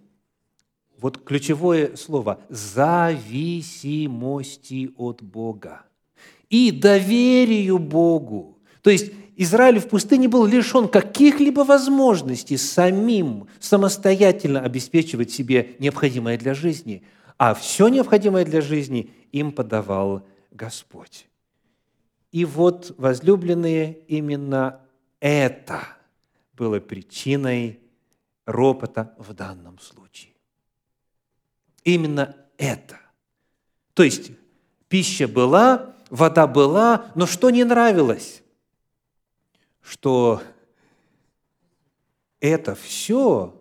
вот 1.02 1.22
ключевое 1.24 1.96
слово– 1.96 2.40
зависимости 2.48 3.50
от 4.96 5.20
Бога 5.22 5.82
и 6.48 6.70
доверию 6.70 7.78
Богу. 7.78 8.58
То 8.82 8.90
есть 8.90 9.10
Израиль 9.36 9.80
в 9.80 9.88
пустыне 9.88 10.28
был 10.28 10.46
лишен 10.46 10.86
каких-либо 10.86 11.62
возможностей 11.62 12.56
самим 12.56 13.48
самостоятельно 13.58 14.60
обеспечивать 14.60 15.32
себе 15.32 15.74
необходимое 15.80 16.38
для 16.38 16.54
жизни, 16.54 17.02
а 17.36 17.54
все 17.54 17.88
необходимое 17.88 18.44
для 18.44 18.60
жизни 18.60 19.10
им 19.32 19.50
подавал 19.50 20.22
Господь. 20.52 21.26
И 22.30 22.44
вот, 22.44 22.94
возлюбленные, 22.98 23.98
именно 24.06 24.80
это 25.20 25.86
было 26.54 26.80
причиной 26.80 27.80
ропота 28.46 29.14
в 29.18 29.34
данном 29.34 29.78
случае. 29.78 30.32
Именно 31.84 32.36
это. 32.56 32.98
То 33.94 34.02
есть 34.02 34.32
пища 34.88 35.28
была, 35.28 35.94
вода 36.10 36.46
была, 36.46 37.10
но 37.14 37.26
что 37.26 37.50
не 37.50 37.64
нравилось? 37.64 38.42
Что 39.80 40.42
это 42.40 42.74
все 42.74 43.60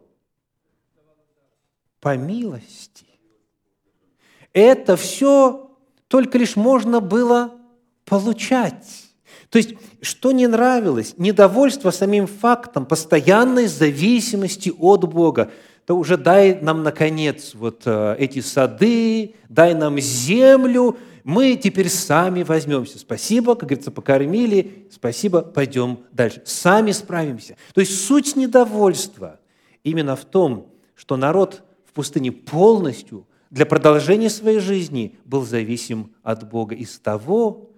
по 2.00 2.18
милости. 2.18 3.06
Это 4.54 4.98
все 4.98 5.71
только 6.12 6.38
лишь 6.38 6.58
можно 6.58 7.00
было 7.00 7.54
получать. 8.04 9.06
То 9.50 9.58
есть, 9.58 9.76
что 10.02 10.34
не 10.34 10.46
нравилось, 10.46 11.14
недовольство 11.18 11.90
самим 11.90 12.28
фактом 12.28 12.86
постоянной 12.86 13.68
зависимости 13.68 14.74
от 14.78 15.10
Бога, 15.10 15.52
то 15.86 15.98
уже 15.98 16.18
дай 16.18 16.60
нам, 16.60 16.84
наконец, 16.84 17.54
вот 17.54 17.84
э, 17.86 18.18
эти 18.20 18.42
сады, 18.42 19.36
дай 19.48 19.74
нам 19.74 20.00
землю, 20.00 20.98
мы 21.24 21.56
теперь 21.56 21.88
сами 21.88 22.44
возьмемся. 22.44 23.00
Спасибо, 23.00 23.56
как 23.56 23.70
говорится, 23.70 23.92
покормили, 23.92 24.90
спасибо, 24.92 25.42
пойдем 25.42 26.00
дальше. 26.12 26.42
Сами 26.44 26.92
справимся. 26.92 27.56
То 27.74 27.80
есть 27.80 28.06
суть 28.06 28.36
недовольства 28.36 29.40
именно 29.86 30.18
в 30.18 30.26
том, 30.26 30.74
что 30.94 31.16
народ 31.16 31.64
в 31.86 31.94
пустыне 31.94 32.34
полностью 32.34 33.26
для 33.52 33.66
продолжения 33.66 34.30
своей 34.30 34.60
жизни 34.60 35.20
был 35.26 35.44
зависим 35.44 36.16
от 36.24 36.50
Бога. 36.50 36.74
Из 36.74 36.98
того, 37.00 37.70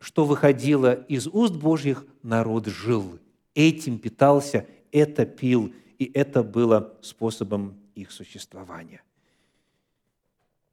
что 0.00 0.24
выходило 0.24 0.94
из 0.94 1.26
уст 1.26 1.54
Божьих, 1.54 2.06
народ 2.22 2.66
жил. 2.66 3.20
Этим 3.54 3.98
питался, 3.98 4.66
это 4.90 5.26
пил, 5.26 5.74
и 5.98 6.10
это 6.14 6.42
было 6.42 6.98
способом 7.02 7.78
их 7.94 8.10
существования. 8.10 9.02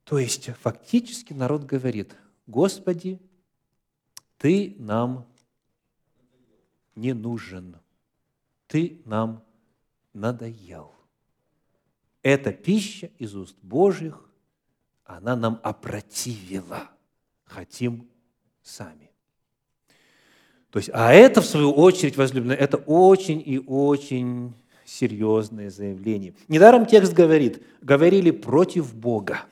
То 0.04 0.18
есть 0.18 0.48
фактически 0.62 1.34
народ 1.34 1.64
говорит, 1.64 2.16
Господи, 2.46 3.20
Ты 4.38 4.74
нам 4.78 5.26
не 6.96 7.12
нужен, 7.12 7.76
Ты 8.66 9.02
нам 9.04 9.44
надоел. 10.14 10.99
Эта 12.22 12.52
пища 12.52 13.10
из 13.18 13.34
уст 13.34 13.56
Божьих, 13.62 14.28
она 15.04 15.36
нам 15.36 15.60
опротивила. 15.62 16.90
Хотим 17.44 18.08
сами. 18.62 19.10
То 20.70 20.78
есть, 20.78 20.90
а 20.92 21.12
это, 21.12 21.40
в 21.40 21.46
свою 21.46 21.72
очередь, 21.72 22.16
возлюбленные, 22.16 22.58
это 22.58 22.76
очень 22.76 23.42
и 23.44 23.58
очень 23.58 24.54
серьезное 24.84 25.70
заявление. 25.70 26.34
Недаром 26.48 26.86
текст 26.86 27.12
говорит, 27.12 27.62
говорили 27.80 28.30
против 28.30 28.94
Бога, 28.94 29.42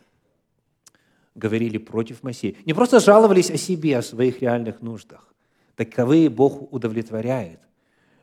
говорили 1.34 1.78
против 1.78 2.22
Моисея. 2.22 2.54
Не 2.64 2.74
просто 2.74 3.00
жаловались 3.00 3.50
о 3.50 3.56
себе, 3.56 3.98
о 3.98 4.02
своих 4.02 4.42
реальных 4.42 4.80
нуждах. 4.80 5.26
Таковые 5.74 6.28
Бог 6.28 6.72
удовлетворяет. 6.72 7.60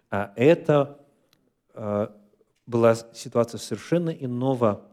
А 0.09 0.33
это 0.35 0.99
э, 1.73 2.07
была 2.65 2.95
ситуация 3.13 3.57
совершенно 3.57 4.09
иного 4.09 4.89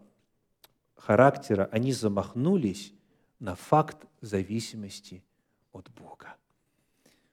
характера. 0.96 1.68
Они 1.72 1.92
замахнулись 1.92 2.92
на 3.38 3.54
факт 3.54 4.06
зависимости 4.20 5.24
от 5.72 5.90
Бога. 5.90 6.36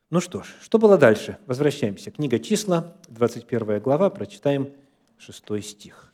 Ну 0.09 0.21
что 0.21 0.41
ж, 0.41 0.47
что 0.61 0.79
было 0.79 0.97
дальше? 0.97 1.37
Возвращаемся. 1.45 2.09
Книга 2.09 2.39
«Числа», 2.39 2.95
21 3.09 3.79
глава, 3.79 4.09
прочитаем 4.09 4.73
6 5.17 5.63
стих. 5.63 6.13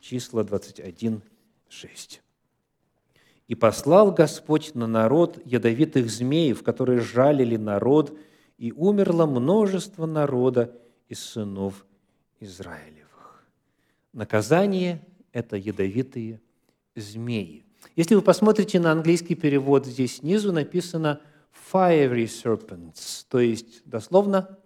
Числа 0.00 0.44
21, 0.44 1.22
6. 1.68 2.22
«И 3.48 3.54
послал 3.54 4.12
Господь 4.12 4.74
на 4.74 4.86
народ 4.86 5.38
ядовитых 5.46 6.10
змеев, 6.10 6.62
которые 6.62 7.00
жалили 7.00 7.56
народ, 7.56 8.18
и 8.58 8.72
умерло 8.72 9.26
множество 9.26 10.06
народа 10.06 10.76
из 11.08 11.20
сынов 11.20 11.86
Израилевых». 12.40 13.01
Наказание– 14.12 15.04
это 15.32 15.56
ядовитые 15.56 16.40
змеи. 16.94 17.64
Если 17.96 18.14
вы 18.14 18.22
посмотрите 18.22 18.78
на 18.78 18.92
английский 18.92 19.34
перевод, 19.34 19.86
здесь 19.86 20.16
снизу 20.16 20.52
написано– 20.52 21.20
fiery 21.72 22.24
serpents, 22.24 23.26
то 23.28 23.38
есть 23.38 23.82
дословно 23.84 24.58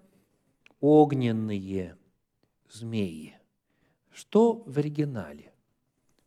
огненные 0.80 1.96
змеи. 2.70 3.36
Что 4.12 4.62
в 4.66 4.78
оригинале? 4.78 5.52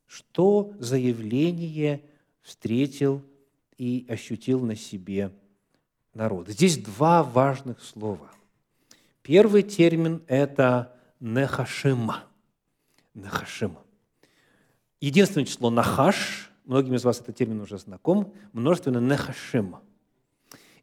Что 0.05 0.73
заявление 0.79 2.03
встретил 2.41 3.23
и 3.77 4.05
ощутил 4.09 4.61
на 4.61 4.75
себе 4.75 5.31
народ? 6.13 6.49
Здесь 6.49 6.77
два 6.77 7.23
важных 7.23 7.81
слова. 7.81 8.31
Первый 9.21 9.63
термин– 9.63 10.23
это 10.27 10.95
нехашима. 11.19 12.23
Нехашима. 13.19 13.81
Единственное 15.01 15.45
число 15.45 15.69
нахаш, 15.69 16.51
многим 16.65 16.95
из 16.95 17.03
вас 17.03 17.21
этот 17.21 17.35
термин 17.35 17.61
уже 17.61 17.77
знаком, 17.77 18.33
множественно 18.53 18.99
нехашима. 18.99 19.81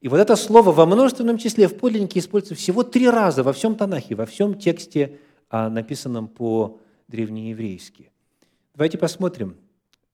И 0.01 0.09
вот 0.09 0.19
это 0.19 0.37
слово 0.37 0.73
во 0.73 0.87
множественном 0.87 1.39
числе 1.39 1.69
в 1.69 1.77
подлиннике 1.77 2.21
используется 2.21 2.55
всего 2.55 2.83
три 2.83 3.09
раза 3.09 3.43
во 3.43 3.53
всем 3.53 3.75
Танахе, 3.75 4.15
во 4.15 4.27
всем 4.27 4.55
тексте, 4.55 5.19
а, 5.51 5.69
написанном 5.69 6.29
по-древнееврейски. 6.29 8.11
Давайте 8.75 8.99
посмотрим, 8.99 9.57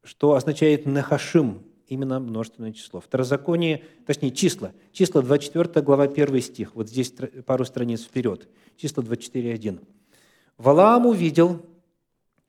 что 0.03 0.35
означает 0.35 0.87
«нахашим», 0.87 1.63
именно 1.89 2.21
множественное 2.21 2.73
число. 2.73 3.01
Второзаконие, 3.01 3.85
точнее, 4.07 4.31
числа. 4.31 4.73
Числа 4.93 5.21
24 5.21 5.85
глава 5.85 6.05
1 6.05 6.41
стих. 6.41 6.75
Вот 6.75 6.89
здесь 6.89 7.13
пару 7.45 7.65
страниц 7.65 8.03
вперед. 8.03 8.49
Числа 8.77 9.03
24.1. 9.03 9.79
«Валаам 10.57 11.07
увидел, 11.07 11.61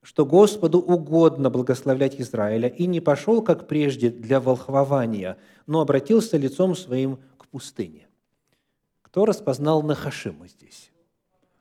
что 0.03 0.25
Господу 0.25 0.79
угодно 0.79 1.49
благословлять 1.49 2.19
Израиля, 2.19 2.67
и 2.67 2.85
не 2.85 2.99
пошел, 2.99 3.41
как 3.41 3.67
прежде, 3.67 4.09
для 4.09 4.39
волхвования, 4.39 5.37
но 5.65 5.81
обратился 5.81 6.37
лицом 6.37 6.75
своим 6.75 7.19
к 7.37 7.47
пустыне. 7.47 8.07
Кто 9.01 9.25
распознал 9.25 9.81
Нахашима 9.81 10.47
здесь? 10.47 10.91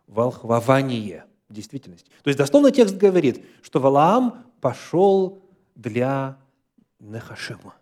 Волхвование 0.08 1.24
в 1.48 1.54
действительности. 1.54 2.10
То 2.22 2.28
есть 2.28 2.38
дословно 2.38 2.70
текст 2.70 2.96
говорит, 2.96 3.44
что 3.62 3.78
Валаам 3.78 4.44
пошел 4.60 5.42
для 5.76 6.36
Нахашима. 6.98 7.74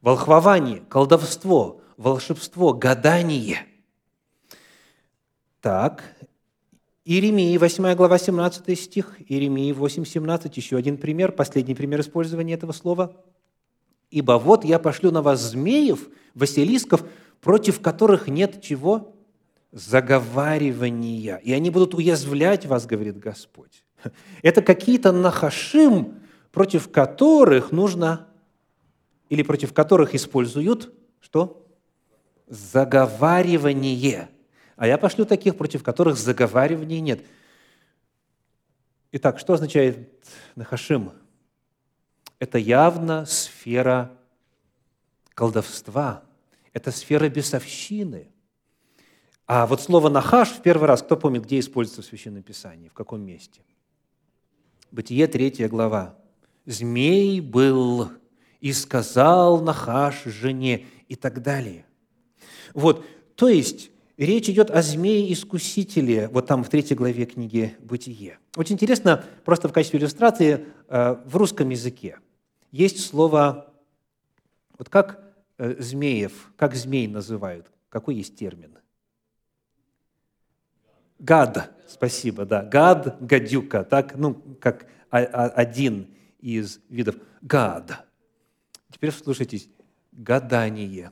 Волхвование, 0.00 0.82
колдовство, 0.88 1.80
волшебство, 1.96 2.72
гадание. 2.72 3.66
Так, 5.60 6.02
Иеремии, 7.04 7.56
8 7.56 7.94
глава, 7.96 8.16
17 8.16 8.78
стих, 8.78 9.16
Иеремии 9.28 9.72
8, 9.72 10.04
17, 10.04 10.56
еще 10.56 10.76
один 10.76 10.96
пример, 10.96 11.32
последний 11.32 11.74
пример 11.74 12.00
использования 12.00 12.54
этого 12.54 12.70
слова. 12.70 13.16
«Ибо 14.10 14.32
вот 14.38 14.64
я 14.64 14.78
пошлю 14.78 15.10
на 15.10 15.20
вас 15.20 15.40
змеев, 15.40 16.08
василисков, 16.34 17.02
против 17.40 17.80
которых 17.80 18.28
нет 18.28 18.62
чего? 18.62 19.16
Заговаривания. 19.72 21.36
И 21.36 21.52
они 21.52 21.70
будут 21.70 21.94
уязвлять 21.94 22.66
вас, 22.66 22.86
говорит 22.86 23.18
Господь. 23.18 23.84
Это 24.42 24.62
какие-то 24.62 25.10
нахашим, 25.10 26.20
против 26.52 26.88
которых 26.88 27.72
нужно, 27.72 28.28
или 29.28 29.42
против 29.42 29.72
которых 29.72 30.14
используют, 30.14 30.92
что? 31.20 31.66
Заговаривание– 32.46 34.28
а 34.76 34.86
я 34.86 34.98
пошлю 34.98 35.24
таких, 35.24 35.56
против 35.56 35.82
которых 35.82 36.16
заговариваний 36.16 37.00
нет. 37.00 37.24
Итак, 39.12 39.38
что 39.38 39.54
означает 39.54 40.08
Нахашим? 40.56 41.12
Это 42.38 42.58
явно 42.58 43.24
сфера 43.26 44.10
колдовства, 45.34 46.24
это 46.72 46.90
сфера 46.90 47.28
бесовщины. 47.28 48.32
А 49.46 49.66
вот 49.66 49.80
слово 49.80 50.08
«нахаш» 50.08 50.48
в 50.48 50.62
первый 50.62 50.86
раз, 50.86 51.02
кто 51.02 51.16
помнит, 51.16 51.44
где 51.44 51.58
используется 51.58 52.02
в 52.02 52.06
Священном 52.06 52.42
Писании, 52.42 52.88
в 52.88 52.94
каком 52.94 53.20
месте? 53.20 53.60
Бытие, 54.90 55.26
третья 55.26 55.68
глава. 55.68 56.16
«Змей 56.64 57.40
был, 57.40 58.10
и 58.60 58.72
сказал 58.72 59.60
Нахаш 59.60 60.24
жене» 60.24 60.86
и 61.08 61.16
так 61.16 61.42
далее. 61.42 61.84
Вот, 62.72 63.04
то 63.34 63.48
есть 63.48 63.90
Речь 64.22 64.48
идет 64.48 64.70
о 64.70 64.82
змее-искусителе, 64.82 66.28
вот 66.28 66.46
там 66.46 66.62
в 66.62 66.68
третьей 66.68 66.94
главе 66.94 67.26
книги 67.26 67.76
«Бытие». 67.80 68.38
Очень 68.54 68.74
интересно, 68.74 69.24
просто 69.44 69.68
в 69.68 69.72
качестве 69.72 69.98
иллюстрации, 69.98 70.64
э, 70.86 71.16
в 71.24 71.36
русском 71.36 71.70
языке 71.70 72.20
есть 72.70 73.04
слово, 73.04 73.74
вот 74.78 74.88
как 74.88 75.24
э, 75.58 75.74
змеев, 75.82 76.52
как 76.56 76.76
змей 76.76 77.08
называют, 77.08 77.66
какой 77.88 78.14
есть 78.14 78.36
термин? 78.36 78.78
Гад, 81.18 81.72
спасибо, 81.88 82.44
да. 82.44 82.62
Гад, 82.62 83.16
гадюка, 83.18 83.82
так, 83.82 84.14
ну, 84.14 84.34
как 84.60 84.86
один 85.10 86.14
из 86.38 86.78
видов. 86.88 87.16
Гад. 87.40 88.06
Теперь 88.88 89.10
слушайтесь. 89.10 89.68
Гадание. 90.12 91.10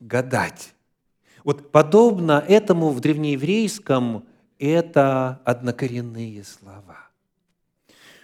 Гадать. 0.00 0.74
Вот 1.48 1.72
подобно 1.72 2.44
этому 2.46 2.90
в 2.90 3.00
древнееврейском 3.00 4.26
это 4.58 5.40
однокоренные 5.46 6.44
слова. 6.44 7.08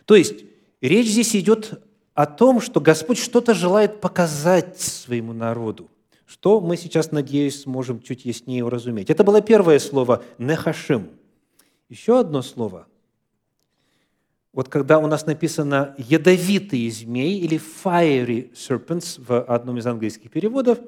То 0.04 0.14
есть 0.14 0.44
речь 0.82 1.06
здесь 1.06 1.34
идет 1.34 1.82
о 2.12 2.26
том, 2.26 2.60
что 2.60 2.82
Господь 2.82 3.16
что-то 3.16 3.54
желает 3.54 4.02
показать 4.02 4.78
своему 4.78 5.32
народу, 5.32 5.90
что 6.26 6.60
мы 6.60 6.76
сейчас, 6.76 7.12
надеюсь, 7.12 7.62
сможем 7.62 8.02
чуть 8.02 8.26
яснее 8.26 8.62
уразуметь. 8.62 9.08
Это 9.08 9.24
было 9.24 9.40
первое 9.40 9.78
слово 9.78 10.22
«нехашим». 10.36 11.08
Еще 11.88 12.20
одно 12.20 12.42
слово. 12.42 12.86
Вот 14.52 14.68
когда 14.68 14.98
у 14.98 15.06
нас 15.06 15.24
написано 15.24 15.94
«ядовитые 15.96 16.90
змеи» 16.90 17.38
или 17.38 17.58
«fiery 17.58 18.52
serpents» 18.52 19.18
в 19.18 19.44
одном 19.44 19.78
из 19.78 19.86
английских 19.86 20.30
переводов, 20.30 20.78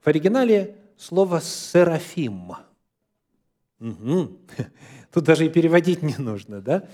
в 0.00 0.06
оригинале 0.06 0.76
слово 0.96 1.40
«серафим». 1.40 2.52
Угу. 3.80 4.38
Тут 5.12 5.24
даже 5.24 5.46
и 5.46 5.48
переводить 5.48 6.02
не 6.02 6.16
нужно, 6.16 6.60
да? 6.60 6.88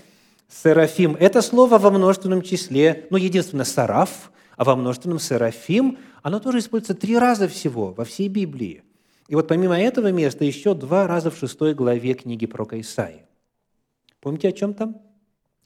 Серафим– 0.47 1.15
это 1.19 1.41
слово 1.41 1.77
во 1.77 1.91
множественном 1.91 2.41
числе, 2.41 3.07
ну, 3.09 3.17
единственное, 3.17 3.65
сараф, 3.65 4.31
а 4.57 4.63
во 4.63 4.75
множественном 4.75 5.19
серафим, 5.19 5.97
оно 6.21 6.39
тоже 6.39 6.59
используется 6.59 6.93
три 6.93 7.17
раза 7.17 7.47
всего 7.47 7.93
во 7.93 8.03
всей 8.03 8.27
Библии. 8.27 8.83
И 9.27 9.35
вот 9.35 9.47
помимо 9.47 9.79
этого 9.79 10.11
места 10.11 10.43
еще 10.43 10.75
два 10.75 11.07
раза 11.07 11.31
в 11.31 11.37
шестой 11.37 11.73
главе 11.73 12.13
книги 12.15 12.45
про 12.45 12.67
Исаии. 12.79 13.25
Помните, 14.19 14.49
о 14.49 14.51
чем 14.51 14.73
там? 14.73 15.01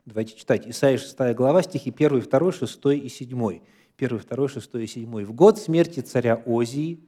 Давайте 0.06 0.38
читать. 0.38 0.68
Исаия 0.68 1.00
6 1.00 1.18
глава, 1.34 1.64
стихи 1.64 1.90
1, 1.90 2.22
2, 2.22 2.52
6 2.52 2.80
и 2.86 3.10
7. 3.10 3.60
1, 3.98 4.20
2, 4.30 4.48
6 4.48 4.76
и 4.76 4.88
7. 4.88 5.26
«В 5.26 5.34
год 5.34 5.58
смерти 5.58 6.02
царя 6.02 6.36
Озии 6.46 7.00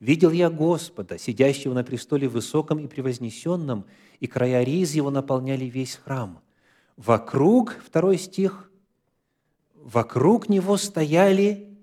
видел 0.00 0.30
я 0.30 0.50
Господа, 0.50 1.18
сидящего 1.18 1.74
на 1.74 1.84
престоле 1.84 2.28
высоком 2.28 2.78
и 2.78 2.86
превознесенном, 2.86 3.84
и 4.20 4.26
края 4.26 4.62
риз 4.62 4.92
его 4.92 5.10
наполняли 5.10 5.64
весь 5.64 5.96
храм. 5.96 6.40
Вокруг, 6.96 7.76
второй 7.84 8.18
стих, 8.18 8.70
вокруг 9.74 10.48
него 10.48 10.76
стояли 10.76 11.76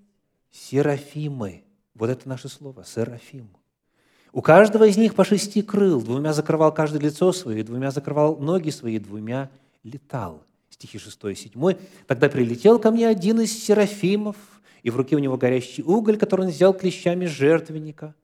серафимы. 0.52 1.64
Вот 1.94 2.10
это 2.10 2.28
наше 2.28 2.50
слово, 2.50 2.84
серафим. 2.86 3.50
У 4.34 4.42
каждого 4.42 4.86
из 4.86 4.96
них 4.96 5.14
по 5.14 5.26
шести 5.26 5.62
крыл, 5.62 6.02
двумя 6.02 6.32
закрывал 6.32 6.74
каждое 6.74 7.02
лицо 7.02 7.34
свое, 7.34 7.64
двумя 7.64 7.92
закрывал 7.92 8.38
ноги 8.38 8.70
свои, 8.70 8.98
двумя 8.98 9.52
летал. 9.84 10.44
Стихи 10.70 10.98
6 10.98 11.24
и 11.26 11.36
7. 11.36 11.78
«Тогда 12.08 12.30
прилетел 12.30 12.80
ко 12.80 12.92
мне 12.92 13.08
один 13.08 13.42
из 13.42 13.52
серафимов, 13.52 14.38
и 14.84 14.90
в 14.90 14.98
руке 14.98 15.16
у 15.16 15.20
него 15.20 15.38
горящий 15.38 15.84
уголь, 15.84 16.18
который 16.18 16.46
он 16.46 16.52
взял 16.52 16.74
клещами 16.74 17.26
жертвенника 17.26 18.16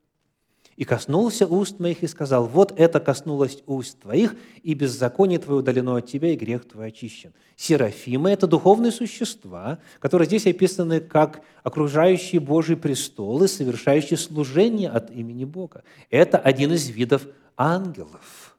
и 0.78 0.86
коснулся 0.86 1.48
уст 1.48 1.80
моих 1.80 2.04
и 2.04 2.08
сказал, 2.08 2.46
вот 2.46 2.72
это 2.80 3.00
коснулось 3.00 3.64
уст 3.66 4.00
твоих, 4.00 4.36
и 4.62 4.76
беззаконие 4.76 5.40
твое 5.40 5.60
удалено 5.60 5.98
от 5.98 6.06
тебя, 6.06 6.32
и 6.32 6.38
грех 6.38 6.68
твой 6.68 6.90
очищен. 6.90 7.34
Серафимы– 7.56 8.30
это 8.32 8.46
духовные 8.46 8.92
существа, 8.92 9.80
которые 10.00 10.28
здесь 10.28 10.46
описаны 10.46 11.00
как 11.00 11.42
окружающие 11.64 12.40
Божий 12.40 12.78
престол 12.78 13.44
и 13.44 13.48
совершающие 13.48 14.18
служение 14.18 14.90
от 14.90 15.10
имени 15.10 15.46
Бога. 15.46 15.84
Это 16.12 16.38
один 16.38 16.72
из 16.72 16.88
видов 16.90 17.26
ангелов. 17.58 18.56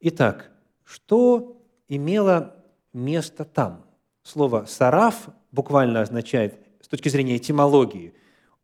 Итак, 0.00 0.50
что 0.82 1.60
имело 1.88 2.56
место 2.94 3.44
там? 3.44 3.84
Слово 4.22 4.64
«сараф» 4.66 5.28
буквально 5.54 6.02
означает, 6.02 6.58
с 6.80 6.88
точки 6.88 7.08
зрения 7.08 7.36
этимологии, 7.36 8.12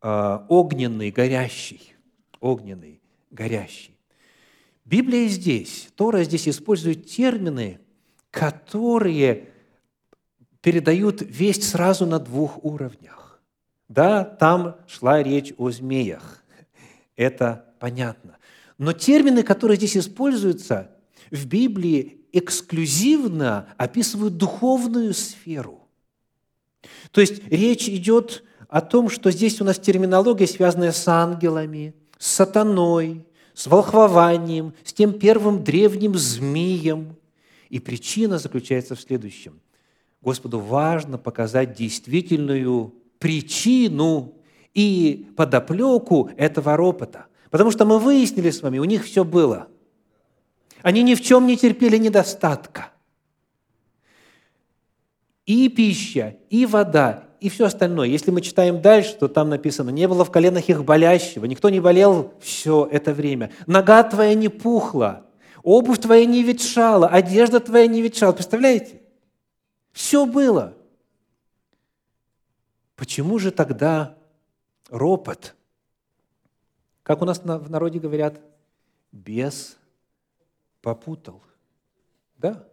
а, 0.01 0.45
огненный, 0.49 1.11
горящий 1.11 1.91
огненный, 2.41 2.99
горящий. 3.29 3.97
Библия 4.83 5.27
здесь, 5.29 5.87
Тора 5.95 6.23
здесь 6.23 6.49
использует 6.49 7.05
термины, 7.05 7.79
которые 8.31 9.49
передают 10.59 11.21
весть 11.21 11.69
сразу 11.69 12.05
на 12.05 12.19
двух 12.19 12.63
уровнях. 12.65 13.41
Да, 13.87 14.23
там 14.23 14.77
шла 14.87 15.23
речь 15.23 15.53
о 15.57 15.69
змеях. 15.69 16.43
Это 17.15 17.73
понятно. 17.79 18.37
Но 18.77 18.93
термины, 18.93 19.43
которые 19.43 19.77
здесь 19.77 19.95
используются, 19.95 20.91
в 21.29 21.45
Библии 21.45 22.25
эксклюзивно 22.33 23.67
описывают 23.77 24.37
духовную 24.37 25.13
сферу. 25.13 25.80
То 27.11 27.21
есть 27.21 27.41
речь 27.49 27.87
идет 27.87 28.43
о 28.67 28.81
том, 28.81 29.09
что 29.09 29.31
здесь 29.31 29.59
у 29.61 29.65
нас 29.65 29.77
терминология, 29.77 30.47
связанная 30.47 30.91
с 30.91 31.07
ангелами, 31.07 31.93
с 32.17 32.27
сатаной, 32.27 33.25
с 33.53 33.67
волхвованием, 33.67 34.73
с 34.83 34.93
тем 34.93 35.13
первым 35.13 35.63
древним 35.63 36.15
змеем. 36.15 37.17
И 37.69 37.79
причина 37.79 38.39
заключается 38.39 38.95
в 38.95 39.01
следующем. 39.01 39.59
Господу 40.21 40.59
важно 40.59 41.17
показать 41.17 41.73
действительную 41.73 42.93
причину 43.19 44.35
и 44.73 45.27
подоплеку 45.35 46.29
этого 46.37 46.77
ропота. 46.77 47.27
Потому 47.49 47.71
что 47.71 47.85
мы 47.85 47.99
выяснили 47.99 48.49
с 48.49 48.61
вами, 48.61 48.79
у 48.79 48.85
них 48.85 49.05
все 49.05 49.23
было. 49.23 49.67
Они 50.81 51.03
ни 51.03 51.15
в 51.15 51.21
чем 51.21 51.45
не 51.47 51.57
терпели 51.57 51.97
недостатка. 51.97 52.90
И 55.45 55.69
пища, 55.69 56.37
и 56.49 56.65
вода, 56.65 57.25
и 57.39 57.49
все 57.49 57.65
остальное. 57.65 58.07
Если 58.07 58.29
мы 58.31 58.41
читаем 58.41 58.81
дальше, 58.81 59.15
то 59.15 59.27
там 59.27 59.49
написано, 59.49 59.89
не 59.89 60.07
было 60.07 60.23
в 60.23 60.31
коленах 60.31 60.69
их 60.69 60.85
болящего, 60.85 61.45
никто 61.45 61.69
не 61.69 61.79
болел 61.79 62.33
все 62.39 62.87
это 62.91 63.13
время. 63.13 63.51
Нога 63.65 64.03
твоя 64.03 64.35
не 64.35 64.49
пухла, 64.49 65.25
обувь 65.63 65.99
твоя 65.99 66.25
не 66.25 66.43
ветшала, 66.43 67.07
одежда 67.07 67.59
твоя 67.59 67.87
не 67.87 68.01
ветшала. 68.01 68.33
Представляете? 68.33 69.01
Все 69.91 70.25
было. 70.25 70.75
Почему 72.95 73.39
же 73.39 73.51
тогда 73.51 74.15
ропот? 74.89 75.55
Как 77.01 77.21
у 77.23 77.25
нас 77.25 77.39
в 77.39 77.69
народе 77.71 77.99
говорят, 77.99 78.39
бес 79.11 79.77
попутал. 80.81 81.41
Да? 82.37 82.67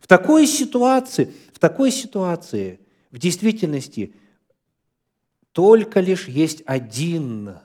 В 0.00 0.06
такой 0.06 0.46
ситуации, 0.46 1.32
в 1.52 1.58
такой 1.58 1.90
ситуации 1.90 2.80
в 3.10 3.18
действительности 3.18 4.14
только 5.52 6.00
лишь 6.00 6.26
есть 6.26 6.62
один 6.66 7.58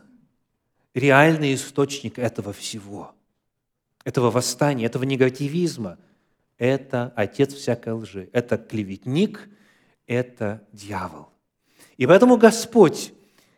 реальный 0.94 1.56
источник 1.56 2.20
этого 2.20 2.54
всего, 2.54 3.14
этого 4.04 4.30
восстания, 4.30 4.86
этого 4.86 5.04
негативизма. 5.04 5.98
Это 6.58 7.12
отец 7.16 7.54
всякой 7.54 7.94
лжи, 7.94 8.30
это 8.32 8.58
клеветник, 8.58 9.50
это 10.08 10.62
дьявол. 10.72 11.30
И 11.98 12.06
поэтому 12.06 12.38
Господь, 12.38 13.14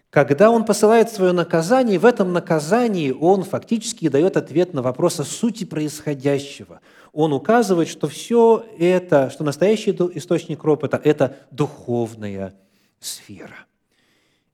когда 0.09 0.51
Он 0.51 0.65
посылает 0.65 1.09
свое 1.09 1.31
наказание, 1.31 1.99
в 1.99 2.05
этом 2.05 2.31
наказании 2.31 3.11
Он 3.11 3.43
фактически 3.43 4.07
дает 4.07 4.37
ответ 4.37 4.73
на 4.73 4.81
вопрос 4.81 5.19
о 5.19 5.25
сути 5.25 5.65
происходящего– 5.65 6.79
он 7.13 7.33
указывает, 7.33 7.87
что 7.87 8.07
все 8.07 8.65
это, 8.77 9.29
что 9.29 9.43
настоящий 9.43 9.91
источник 9.91 10.63
ропота– 10.63 10.99
это 11.03 11.37
духовная 11.51 12.55
сфера. 12.99 13.65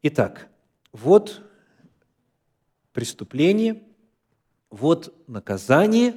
Итак, 0.01 0.47
вот 0.91 1.41
преступление, 2.93 3.83
вот 4.69 5.13
наказание. 5.27 6.15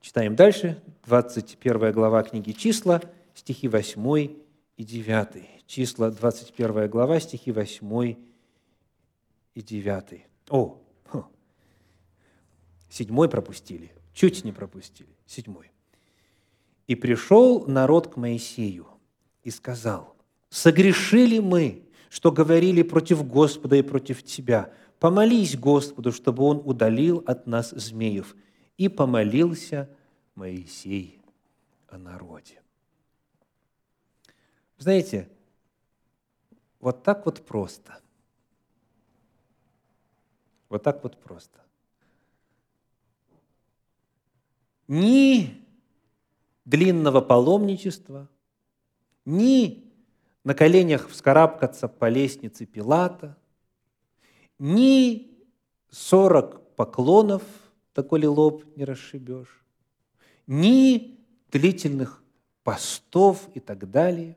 Читаем 0.00 0.36
дальше, 0.36 0.82
21 1.04 1.92
глава 1.92 2.22
книги 2.22 2.52
«Числа», 2.52 3.02
стихи 3.34 3.68
8 3.68 4.36
и 4.76 4.84
9. 4.84 5.66
Числа, 5.66 6.10
21 6.10 6.88
глава, 6.88 7.20
стихи 7.20 7.52
8 7.52 8.16
и 9.54 9.62
9. 9.62 10.26
О, 10.50 10.78
седьмой 12.88 13.28
пропустили, 13.28 13.90
чуть 14.14 14.44
не 14.44 14.52
пропустили. 14.52 15.14
Седьмой. 15.26 15.70
«И 16.86 16.94
пришел 16.94 17.66
народ 17.66 18.14
к 18.14 18.16
Моисею 18.16 18.86
и 19.42 19.50
сказал, 19.50 20.16
«Согрешили 20.48 21.38
мы, 21.40 21.82
что 22.08 22.32
говорили 22.32 22.82
против 22.82 23.26
Господа 23.26 23.76
и 23.76 23.82
против 23.82 24.22
Тебя. 24.22 24.72
Помолись 24.98 25.56
Господу, 25.56 26.12
чтобы 26.12 26.44
Он 26.44 26.62
удалил 26.64 27.22
от 27.26 27.46
нас 27.46 27.70
змеев». 27.70 28.34
И 28.76 28.88
помолился 28.88 29.88
Моисей 30.34 31.20
о 31.88 31.98
народе. 31.98 32.60
Знаете, 34.78 35.28
вот 36.80 37.02
так 37.02 37.24
вот 37.24 37.46
просто. 37.46 38.00
Вот 40.68 40.82
так 40.82 41.02
вот 41.02 41.20
просто. 41.20 41.63
Ни 44.88 45.64
длинного 46.64 47.20
паломничества, 47.20 48.28
ни 49.24 49.92
на 50.44 50.54
коленях 50.54 51.08
вскарабкаться 51.08 51.88
по 51.88 52.08
лестнице 52.08 52.66
Пилата, 52.66 53.36
ни 54.58 55.30
сорок 55.90 56.74
поклонов, 56.76 57.42
ли 58.16 58.26
лоб 58.26 58.64
не 58.76 58.84
расшибешь, 58.84 59.64
ни 60.46 61.18
длительных 61.50 62.22
постов 62.62 63.48
и 63.54 63.60
так 63.60 63.90
далее. 63.90 64.36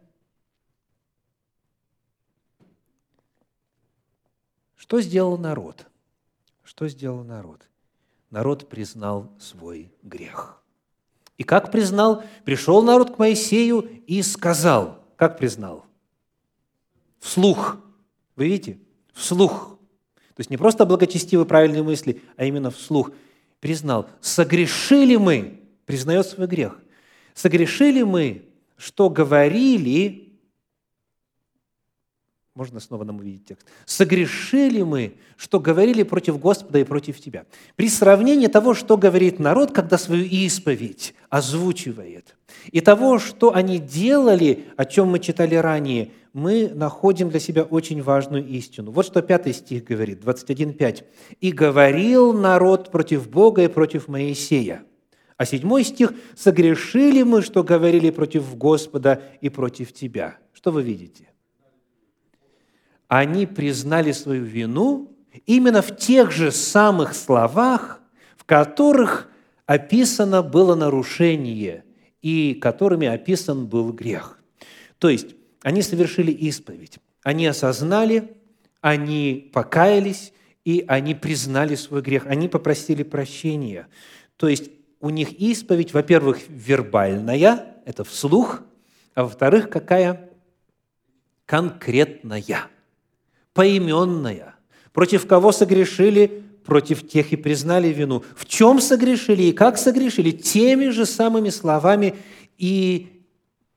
Что 4.75 5.01
сделал 5.01 5.37
народ? 5.37 5.87
Что 6.63 6.87
сделал 6.87 7.23
народ? 7.23 7.67
Народ 8.29 8.67
признал 8.67 9.31
свой 9.39 9.91
грех. 10.03 10.61
И 11.37 11.43
как 11.43 11.71
признал? 11.71 12.23
Пришел 12.45 12.81
народ 12.81 13.15
к 13.15 13.19
Моисею 13.19 13.87
и 14.07 14.21
сказал. 14.21 15.03
Как 15.15 15.37
признал? 15.37 15.85
Вслух. 17.19 17.77
Вы 18.35 18.47
видите? 18.47 18.79
Вслух. 19.13 19.77
То 20.35 20.41
есть 20.41 20.49
не 20.49 20.57
просто 20.57 20.85
благочестивые 20.85 21.45
правильные 21.45 21.83
мысли, 21.83 22.21
а 22.35 22.45
именно 22.45 22.69
вслух. 22.69 23.11
Признал. 23.59 24.07
Согрешили 24.21 25.15
мы, 25.15 25.61
признает 25.85 26.27
свой 26.27 26.47
грех. 26.47 26.77
Согрешили 27.33 28.03
мы, 28.03 28.45
что 28.77 29.09
говорили 29.09 30.26
можно 32.57 32.79
снова 32.79 33.03
нам 33.03 33.19
увидеть 33.19 33.45
текст. 33.45 33.67
«Согрешили 33.85 34.81
мы, 34.81 35.13
что 35.37 35.59
говорили 35.59 36.01
против 36.01 36.39
Господа 36.39 36.79
и 36.79 36.83
против 36.83 37.21
Тебя». 37.21 37.45
При 37.75 37.87
сравнении 37.87 38.47
того, 38.47 38.73
что 38.73 38.97
говорит 38.97 39.37
народ, 39.37 39.71
когда 39.71 39.97
свою 39.99 40.25
исповедь 40.25 41.13
озвучивает, 41.29 42.35
и 42.71 42.81
того, 42.81 43.19
что 43.19 43.53
они 43.53 43.77
делали, 43.77 44.65
о 44.75 44.85
чем 44.85 45.09
мы 45.09 45.19
читали 45.19 45.53
ранее, 45.55 46.09
мы 46.33 46.69
находим 46.73 47.29
для 47.29 47.39
себя 47.39 47.63
очень 47.63 48.01
важную 48.01 48.45
истину. 48.47 48.91
Вот 48.91 49.05
что 49.05 49.21
пятый 49.21 49.53
стих 49.53 49.83
говорит, 49.83 50.23
21.5. 50.23 51.03
«И 51.39 51.51
говорил 51.51 52.33
народ 52.33 52.91
против 52.91 53.29
Бога 53.29 53.63
и 53.63 53.67
против 53.67 54.07
Моисея». 54.07 54.83
А 55.37 55.45
седьмой 55.45 55.83
стих 55.83 56.13
«Согрешили 56.35 57.21
мы, 57.21 57.43
что 57.43 57.63
говорили 57.63 58.09
против 58.09 58.57
Господа 58.57 59.21
и 59.41 59.49
против 59.49 59.93
Тебя». 59.93 60.37
Что 60.53 60.71
вы 60.71 60.81
видите? 60.81 61.29
Они 63.07 63.45
признали 63.45 64.11
свою 64.11 64.43
вину 64.43 65.15
именно 65.45 65.81
в 65.81 65.95
тех 65.95 66.31
же 66.31 66.51
самых 66.51 67.15
словах, 67.15 68.01
в 68.37 68.43
которых 68.43 69.29
описано 69.65 70.41
было 70.41 70.75
нарушение 70.75 71.83
и 72.21 72.53
которыми 72.53 73.07
описан 73.07 73.67
был 73.67 73.91
грех. 73.93 74.39
То 74.97 75.09
есть 75.09 75.35
они 75.61 75.81
совершили 75.81 76.31
исповедь, 76.31 76.97
они 77.23 77.45
осознали, 77.45 78.35
они 78.81 79.49
покаялись, 79.53 80.33
и 80.65 80.83
они 80.87 81.15
признали 81.15 81.75
свой 81.75 82.01
грех, 82.01 82.25
они 82.25 82.49
попросили 82.49 83.03
прощения. 83.03 83.87
То 84.35 84.49
есть 84.49 84.69
у 84.99 85.09
них 85.09 85.31
исповедь, 85.33 85.93
во-первых, 85.93 86.39
вербальная, 86.49 87.77
это 87.85 88.03
вслух, 88.03 88.61
а 89.13 89.23
во-вторых, 89.23 89.69
какая? 89.69 90.29
Конкретная– 91.45 92.69
поименная. 93.57 94.53
Против 94.93 95.25
кого 95.25 95.51
согрешили? 95.51 96.43
Против 96.63 97.07
тех 97.07 97.33
и 97.33 97.35
признали 97.35 97.87
вину. 97.87 98.23
В 98.35 98.45
чем 98.45 98.79
согрешили 98.79 99.43
и 99.43 99.51
как 99.51 99.79
согрешили? 99.79 100.29
Теми 100.29 100.89
же 100.89 101.07
самыми 101.07 101.49
словами 101.49 102.15
и 102.59 103.23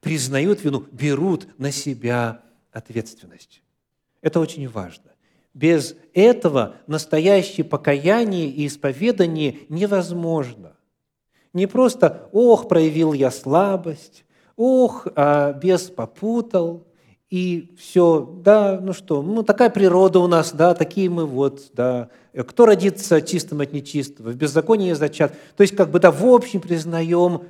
признают 0.00 0.62
вину, 0.62 0.84
берут 0.92 1.48
на 1.56 1.72
себя 1.72 2.42
ответственность. 2.72 3.62
Это 4.20 4.38
очень 4.38 4.68
важно. 4.68 5.12
Без 5.54 5.96
этого 6.12 6.76
настоящее 6.86 7.64
покаяние 7.64 8.50
и 8.50 8.66
исповедание 8.66 9.60
невозможно. 9.70 10.76
Не 11.54 11.66
просто 11.66 12.28
«ох, 12.32 12.68
проявил 12.68 13.14
я 13.14 13.30
слабость», 13.30 14.26
«ох, 14.56 15.06
а 15.16 15.54
бес 15.54 15.84
попутал», 15.84 16.86
и 17.30 17.72
все, 17.78 18.28
да, 18.42 18.80
ну 18.80 18.92
что, 18.92 19.22
ну 19.22 19.44
такая 19.44 19.70
природа 19.70 20.18
у 20.18 20.26
нас, 20.26 20.52
да, 20.52 20.74
такие 20.74 21.08
мы 21.08 21.26
вот, 21.26 21.70
да. 21.74 22.10
Кто 22.34 22.66
родится 22.66 23.22
чистым 23.22 23.60
от 23.60 23.72
нечистого, 23.72 24.30
в 24.30 24.36
беззаконии 24.36 24.92
зачат. 24.92 25.32
То 25.56 25.62
есть, 25.62 25.76
как 25.76 25.90
бы, 25.90 26.00
да, 26.00 26.10
в 26.10 26.26
общем 26.26 26.60
признаем, 26.60 27.42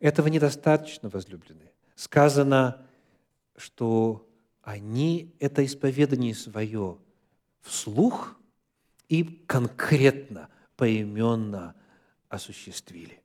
этого 0.00 0.26
недостаточно, 0.26 1.08
возлюбленные. 1.08 1.70
Сказано, 1.94 2.82
что 3.56 4.26
они 4.62 5.32
это 5.38 5.64
исповедание 5.64 6.34
свое 6.34 6.98
вслух 7.60 8.36
и 9.08 9.22
конкретно, 9.46 10.48
поименно 10.76 11.76
осуществили. 12.28 13.22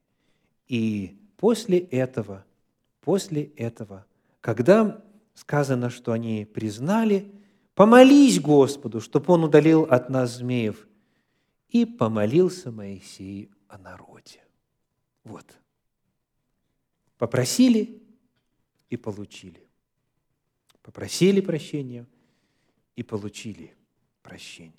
И 0.68 1.18
после 1.38 1.80
этого, 1.80 2.46
после 3.02 3.44
этого, 3.56 4.06
когда 4.40 5.02
сказано, 5.38 5.92
что 5.92 6.14
они 6.14 6.46
признали, 6.46 7.32
помолись 7.76 8.40
Господу, 8.40 9.00
чтобы 9.00 9.34
Он 9.34 9.44
удалил 9.44 9.84
от 9.84 10.10
нас 10.10 10.38
змеев. 10.38 10.88
И 11.70 11.86
помолился 11.86 12.72
Моисей 12.72 13.52
о 13.68 13.78
народе. 13.78 14.42
Вот. 15.24 15.46
Попросили 17.18 18.02
и 18.90 18.98
получили. 18.98 19.62
Попросили 20.82 21.42
прощения 21.42 22.08
и 22.96 23.04
получили 23.04 23.76
прощение. 24.24 24.74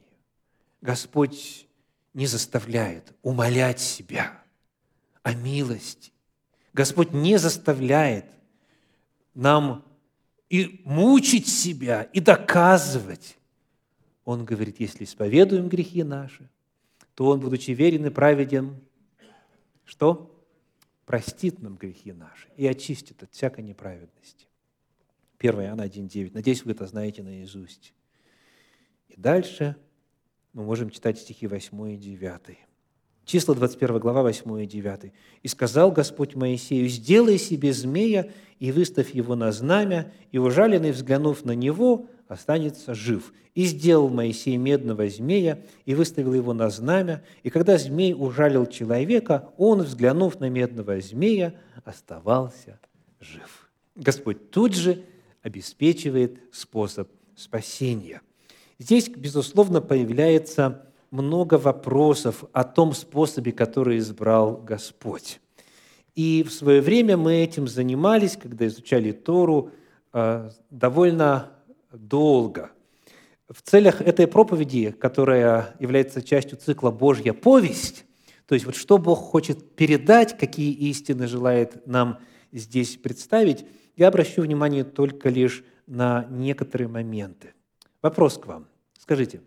Господь 0.80 1.66
не 2.14 2.26
заставляет 2.26 3.14
умолять 3.22 3.78
себя 3.78 4.42
о 5.22 5.34
милости. 5.34 6.10
Господь 6.72 7.12
не 7.12 7.38
заставляет 7.38 8.24
нам 9.34 9.84
и 10.48 10.80
мучить 10.84 11.48
себя, 11.48 12.02
и 12.02 12.20
доказывать. 12.20 13.36
Он 14.24 14.44
говорит, 14.44 14.80
если 14.80 15.04
исповедуем 15.04 15.68
грехи 15.68 16.02
наши, 16.02 16.48
то 17.14 17.26
Он, 17.26 17.40
будучи 17.40 17.72
верен 17.72 18.06
и 18.06 18.10
праведен, 18.10 18.80
что? 19.84 20.34
Простит 21.06 21.62
нам 21.62 21.76
грехи 21.76 22.12
наши 22.12 22.48
и 22.56 22.66
очистит 22.66 23.22
от 23.22 23.32
всякой 23.32 23.64
неправедности. 23.64 24.46
1 25.38 25.54
Иоанна 25.62 25.86
1,9. 25.86 26.32
Надеюсь, 26.34 26.64
вы 26.64 26.72
это 26.72 26.86
знаете 26.86 27.22
наизусть. 27.22 27.94
И 29.08 29.14
дальше 29.16 29.76
мы 30.52 30.64
можем 30.64 30.90
читать 30.90 31.18
стихи 31.18 31.46
8 31.46 31.92
и 31.92 31.96
9. 31.96 32.58
Числа 33.28 33.54
21 33.54 33.98
глава, 33.98 34.22
8 34.22 34.62
и 34.62 34.66
9. 34.66 35.12
«И 35.42 35.48
сказал 35.48 35.92
Господь 35.92 36.34
Моисею, 36.34 36.88
сделай 36.88 37.36
себе 37.36 37.74
змея 37.74 38.30
и 38.58 38.72
выставь 38.72 39.14
его 39.14 39.36
на 39.36 39.52
знамя, 39.52 40.10
и 40.32 40.38
ужаленный, 40.38 40.92
взглянув 40.92 41.44
на 41.44 41.50
него, 41.50 42.06
останется 42.26 42.94
жив. 42.94 43.34
И 43.54 43.66
сделал 43.66 44.08
Моисей 44.08 44.56
медного 44.56 45.06
змея, 45.10 45.60
и 45.84 45.94
выставил 45.94 46.32
его 46.32 46.54
на 46.54 46.70
знамя, 46.70 47.22
и 47.42 47.50
когда 47.50 47.76
змей 47.76 48.14
ужалил 48.14 48.64
человека, 48.64 49.50
он, 49.58 49.82
взглянув 49.82 50.40
на 50.40 50.48
медного 50.48 50.98
змея, 51.02 51.52
оставался 51.84 52.80
жив». 53.20 53.68
Господь 53.94 54.50
тут 54.50 54.74
же 54.74 55.04
обеспечивает 55.42 56.38
способ 56.50 57.10
спасения. 57.36 58.22
Здесь, 58.78 59.10
безусловно, 59.10 59.82
появляется 59.82 60.87
много 61.10 61.54
вопросов 61.54 62.44
о 62.52 62.64
том 62.64 62.92
способе, 62.92 63.52
который 63.52 63.98
избрал 63.98 64.56
Господь. 64.56 65.40
И 66.14 66.42
в 66.42 66.52
свое 66.52 66.80
время 66.80 67.16
мы 67.16 67.36
этим 67.36 67.68
занимались, 67.68 68.36
когда 68.36 68.66
изучали 68.66 69.12
Тору, 69.12 69.70
э, 70.12 70.50
довольно 70.70 71.52
долго. 71.92 72.70
В 73.48 73.62
целях 73.62 74.02
этой 74.02 74.26
проповеди, 74.26 74.90
которая 74.90 75.74
является 75.78 76.20
частью 76.20 76.58
цикла 76.58 76.90
«Божья 76.90 77.32
повесть», 77.32 78.04
то 78.46 78.54
есть 78.54 78.66
вот 78.66 78.76
что 78.76 78.98
Бог 78.98 79.18
хочет 79.18 79.76
передать, 79.76 80.36
какие 80.36 80.72
истины 80.72 81.26
желает 81.26 81.86
нам 81.86 82.18
здесь 82.50 82.96
представить, 82.96 83.66
я 83.96 84.08
обращу 84.08 84.42
внимание 84.42 84.84
только 84.84 85.28
лишь 85.28 85.64
на 85.86 86.26
некоторые 86.30 86.88
моменты. 86.88 87.54
Вопрос 88.02 88.38
к 88.38 88.46
вам. 88.46 88.66
Скажите, 88.98 89.42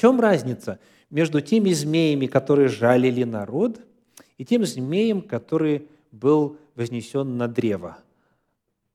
чем 0.00 0.20
разница 0.20 0.78
между 1.10 1.40
теми 1.40 1.72
змеями, 1.72 2.26
которые 2.26 2.68
жалили 2.68 3.24
народ, 3.24 3.80
и 4.38 4.44
тем 4.44 4.64
змеем, 4.64 5.20
который 5.20 5.88
был 6.10 6.56
вознесен 6.74 7.36
на 7.36 7.48
древо, 7.48 7.98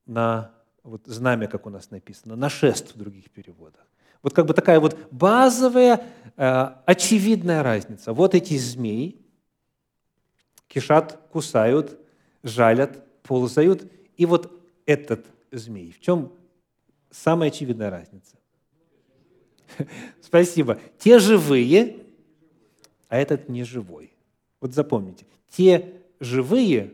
на 0.08 0.52
вот 0.84 1.02
знамя, 1.06 1.48
как 1.48 1.68
у 1.68 1.70
нас 1.70 1.92
написано, 1.92 2.36
на 2.36 2.50
шест 2.50 2.96
в 2.96 2.98
других 2.98 3.30
переводах. 3.30 3.86
Вот 4.24 4.34
как 4.34 4.48
бы 4.48 4.56
такая 4.56 4.80
вот 4.80 4.98
базовая, 5.12 6.04
э, 6.36 6.68
очевидная 6.86 7.62
разница. 7.62 8.12
Вот 8.12 8.34
эти 8.34 8.58
змеи, 8.58 9.22
кишат, 10.68 11.20
кусают, 11.32 12.00
жалят, 12.42 13.06
ползают. 13.22 13.92
И 14.18 14.26
вот 14.26 14.52
этот 14.88 15.28
змей. 15.52 15.92
В 15.92 16.00
чем 16.00 16.32
самая 17.12 17.50
очевидная 17.50 17.92
разница? 17.92 18.38
Спасибо. 20.22 20.80
Те 20.98 21.20
живые, 21.20 21.98
а 23.08 23.18
этот 23.18 23.50
не 23.50 23.64
живой. 23.64 24.14
Вот 24.62 24.74
запомните. 24.74 25.26
Те 25.50 25.94
живые, 26.20 26.92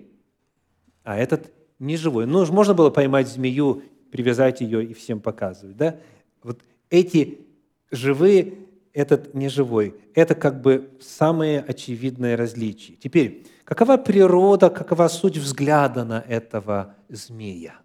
а 1.04 1.18
этот 1.18 1.52
не 1.80 1.98
живой. 1.98 2.26
Ну, 2.26 2.46
можно 2.52 2.74
было 2.74 2.90
поймать 2.90 3.28
змею, 3.28 3.84
привязать 4.12 4.62
ее 4.62 4.86
и 4.86 4.94
всем 4.94 5.20
показывать, 5.20 5.78
да? 5.78 5.96
Вот 6.44 6.60
эти 6.90 7.40
живые, 7.92 8.54
этот 8.94 9.34
не 9.34 9.48
живой. 9.48 9.96
Это 10.14 10.36
как 10.36 10.62
бы 10.62 10.90
самое 11.00 11.62
очевидное 11.62 12.36
различие. 12.36 12.98
Теперь, 12.98 13.46
какова 13.64 13.98
природа, 13.98 14.70
какова 14.70 15.08
суть 15.08 15.38
взгляда 15.38 16.04
на 16.04 16.20
этого 16.28 16.96
змея? 17.08 17.80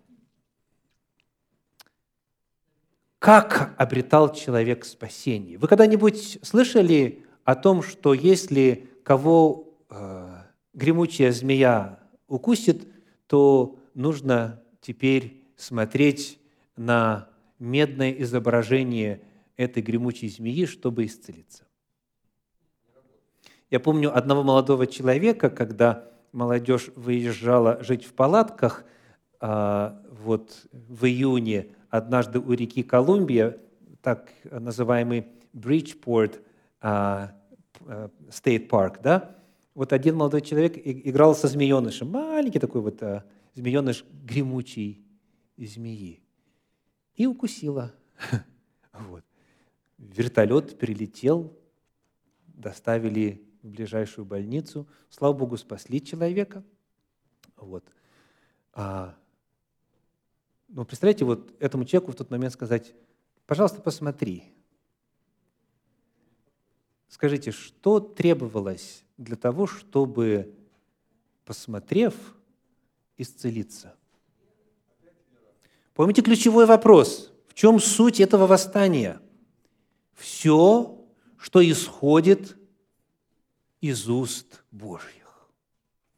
Как 3.26 3.74
обретал 3.76 4.32
человек 4.32 4.84
спасение? 4.84 5.58
Вы 5.58 5.66
когда-нибудь 5.66 6.38
слышали 6.42 7.24
о 7.42 7.56
том, 7.56 7.82
что 7.82 8.14
если 8.14 8.88
кого 9.02 9.76
э, 9.90 10.28
гремучая 10.74 11.32
змея 11.32 11.98
укусит, 12.28 12.86
то 13.26 13.80
нужно 13.94 14.62
теперь 14.80 15.42
смотреть 15.56 16.38
на 16.76 17.28
медное 17.58 18.12
изображение 18.12 19.22
этой 19.56 19.82
гремучей 19.82 20.28
змеи, 20.28 20.64
чтобы 20.64 21.04
исцелиться. 21.06 21.64
Я 23.70 23.80
помню 23.80 24.16
одного 24.16 24.44
молодого 24.44 24.86
человека, 24.86 25.50
когда 25.50 26.08
молодежь 26.30 26.90
выезжала 26.94 27.82
жить 27.82 28.04
в 28.04 28.12
палатках, 28.12 28.84
а, 29.40 30.00
вот 30.12 30.68
в 30.70 31.06
июне 31.06 31.74
однажды 31.96 32.38
у 32.38 32.52
реки 32.52 32.82
Колумбия, 32.82 33.58
так 34.02 34.32
называемый 34.44 35.26
а, 36.80 37.32
а, 37.80 38.10
State 38.28 38.68
Park, 38.68 39.00
да, 39.02 39.36
вот 39.74 39.92
один 39.92 40.16
молодой 40.16 40.40
человек 40.40 40.74
играл 40.76 41.34
со 41.34 41.48
змеенышем, 41.48 42.08
маленький 42.08 42.58
такой 42.58 42.80
вот 42.80 43.02
змееныш 43.54 44.04
гремучий 44.24 45.04
змеи, 45.66 46.22
и 47.14 47.26
укусила. 47.26 47.92
Вот. 48.98 49.24
Вертолет 49.98 50.78
прилетел, 50.78 51.54
доставили 52.46 53.46
в 53.62 53.68
ближайшую 53.68 54.24
больницу. 54.24 54.88
Слава 55.10 55.34
Богу, 55.34 55.58
спасли 55.58 56.02
человека. 56.02 56.64
Вот. 57.56 57.84
А, 58.72 59.14
ну, 60.68 60.84
представляете, 60.84 61.24
вот 61.24 61.54
этому 61.60 61.84
человеку 61.84 62.12
в 62.12 62.16
тот 62.16 62.30
момент 62.30 62.52
сказать, 62.52 62.94
пожалуйста, 63.46 63.80
посмотри. 63.80 64.44
Скажите, 67.08 67.52
что 67.52 68.00
требовалось 68.00 69.04
для 69.16 69.36
того, 69.36 69.66
чтобы, 69.66 70.54
посмотрев, 71.44 72.14
исцелиться? 73.16 73.94
Помните 75.94 76.20
ключевой 76.20 76.66
вопрос. 76.66 77.32
В 77.48 77.54
чем 77.54 77.80
суть 77.80 78.20
этого 78.20 78.46
восстания? 78.46 79.20
Все, 80.14 81.06
что 81.38 81.66
исходит 81.70 82.56
из 83.80 84.08
уст 84.08 84.62
Божьих. 84.70 85.48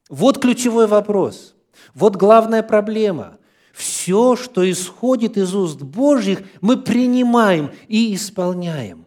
Вот 0.09 0.41
ключевой 0.41 0.87
вопрос. 0.87 1.55
Вот 1.95 2.17
главная 2.17 2.63
проблема. 2.63 3.39
Все, 3.79 4.35
что 4.35 4.69
исходит 4.69 5.37
из 5.37 5.55
уст 5.55 5.83
Божьих, 5.83 6.43
мы 6.61 6.83
принимаем 6.83 7.71
и 7.87 8.13
исполняем. 8.13 9.07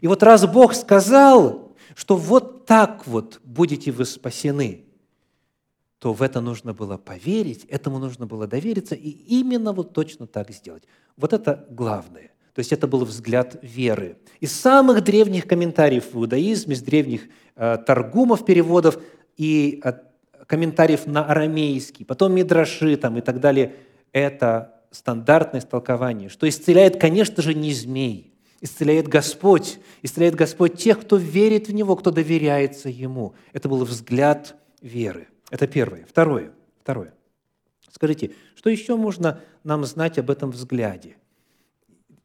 И 0.00 0.06
вот 0.06 0.22
раз 0.22 0.46
Бог 0.46 0.74
сказал, 0.74 1.74
что 1.96 2.16
вот 2.16 2.64
так 2.64 3.04
вот 3.08 3.40
будете 3.42 3.90
вы 3.90 4.04
спасены, 4.04 4.84
то 5.98 6.12
в 6.12 6.22
это 6.22 6.40
нужно 6.40 6.72
было 6.72 6.98
поверить, 6.98 7.64
этому 7.64 7.98
нужно 7.98 8.26
было 8.26 8.46
довериться 8.46 8.94
и 8.94 9.08
именно 9.08 9.72
вот 9.72 9.92
точно 9.92 10.28
так 10.28 10.52
сделать. 10.52 10.84
Вот 11.16 11.32
это 11.32 11.66
главное. 11.70 12.30
То 12.54 12.60
есть 12.60 12.72
это 12.72 12.86
был 12.86 13.04
взгляд 13.04 13.58
веры. 13.60 14.18
Из 14.38 14.52
самых 14.52 15.02
древних 15.02 15.48
комментариев 15.48 16.12
в 16.12 16.16
иудаизме, 16.16 16.74
из 16.74 16.82
древних 16.82 17.22
э, 17.56 17.76
торгумов, 17.84 18.44
переводов 18.44 19.02
и 19.36 19.80
э, 19.82 19.94
комментариев 20.46 21.08
на 21.08 21.24
арамейский, 21.24 22.04
потом 22.04 22.36
мидраши 22.36 22.96
там, 22.96 23.18
и 23.18 23.20
так 23.20 23.40
далее, 23.40 23.74
это 24.12 24.80
стандартное 24.90 25.60
истолкование, 25.60 26.28
что 26.28 26.48
исцеляет, 26.48 27.00
конечно 27.00 27.42
же, 27.42 27.54
не 27.54 27.72
змей, 27.72 28.34
исцеляет 28.60 29.08
Господь, 29.08 29.78
исцеляет 30.02 30.34
Господь 30.34 30.78
тех, 30.78 31.00
кто 31.00 31.16
верит 31.16 31.68
в 31.68 31.74
Него, 31.74 31.96
кто 31.96 32.10
доверяется 32.10 32.88
Ему. 32.88 33.34
Это 33.52 33.68
был 33.68 33.84
взгляд 33.84 34.54
веры. 34.80 35.28
Это 35.50 35.66
первое. 35.66 36.06
Второе. 36.06 36.52
Второе. 36.80 37.14
Скажите, 37.90 38.32
что 38.54 38.70
еще 38.70 38.96
можно 38.96 39.40
нам 39.64 39.84
знать 39.84 40.18
об 40.18 40.30
этом 40.30 40.50
взгляде? 40.50 41.16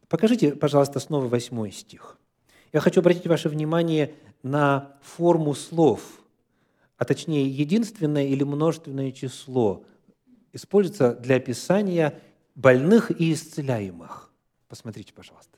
Покажите, 0.08 0.54
пожалуйста, 0.54 1.00
снова 1.00 1.28
восьмой 1.28 1.72
стих. 1.72 2.18
Я 2.72 2.80
хочу 2.80 3.02
обратить 3.02 3.28
ваше 3.28 3.50
внимание 3.50 4.14
на 4.44 4.98
форму 5.02 5.54
слов, 5.56 6.02
а 6.98 7.06
точнее 7.06 7.48
единственное 7.48 8.26
или 8.26 8.44
множественное 8.44 9.12
число 9.12 9.84
используется 10.54 11.14
для 11.14 11.36
описания 11.38 12.20
больных 12.56 13.12
и 13.12 13.34
исцеляемых. 13.34 14.32
Посмотрите, 14.68 15.14
пожалуйста. 15.14 15.58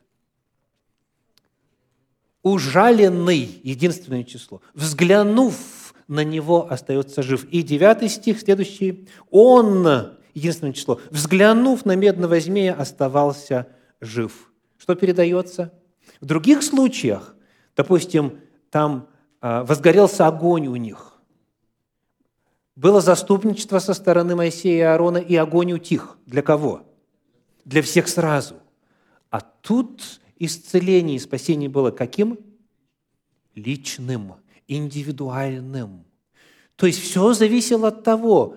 Ужаленный– 2.42 3.60
единственное 3.64 4.24
число. 4.24 4.62
Взглянув 4.74 5.94
на 6.08 6.24
него, 6.24 6.72
остается 6.72 7.22
жив. 7.22 7.46
И 7.46 7.64
девятый 7.64 8.10
стих, 8.10 8.40
следующий. 8.40 9.08
Он, 9.30 10.18
единственное 10.34 10.74
число, 10.74 11.00
взглянув 11.10 11.86
на 11.86 11.96
медного 11.96 12.40
змея, 12.40 12.74
оставался 12.74 13.68
жив. 14.02 14.52
Что 14.78 14.96
передается? 14.96 15.74
В 16.22 16.26
других 16.26 16.64
случаях, 16.64 17.36
допустим, 17.76 18.40
там 18.72 19.10
а, 19.42 19.64
возгорелся 19.64 20.28
огонь 20.28 20.68
у 20.68 20.76
них, 20.76 21.09
было 22.80 23.02
заступничество 23.02 23.80
со 23.80 23.94
стороны 23.94 24.38
Моисея 24.38 24.78
и 24.78 24.80
Аарона, 24.80 25.18
и 25.18 25.36
огонь 25.36 25.74
утих. 25.74 26.18
Для 26.26 26.42
кого? 26.42 26.88
Для 27.66 27.82
всех 27.82 28.08
сразу. 28.08 28.56
А 29.30 29.42
тут 29.42 30.22
исцеление 30.38 31.18
и 31.18 31.20
спасение 31.20 31.68
было 31.68 31.92
каким? 31.92 32.40
Личным, 33.54 34.36
индивидуальным. 34.70 36.06
То 36.78 36.88
есть 36.88 37.02
все 37.02 37.34
зависело 37.34 37.90
от 37.90 38.06
того, 38.06 38.56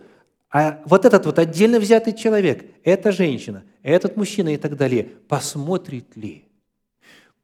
а 0.50 0.80
вот 0.84 1.04
этот 1.04 1.26
вот 1.26 1.40
отдельно 1.40 1.80
взятый 1.80 2.12
человек, 2.16 2.64
эта 2.84 3.10
женщина, 3.10 3.64
этот 3.82 4.16
мужчина 4.16 4.54
и 4.54 4.56
так 4.56 4.76
далее, 4.76 5.02
посмотрит 5.26 6.16
ли, 6.16 6.44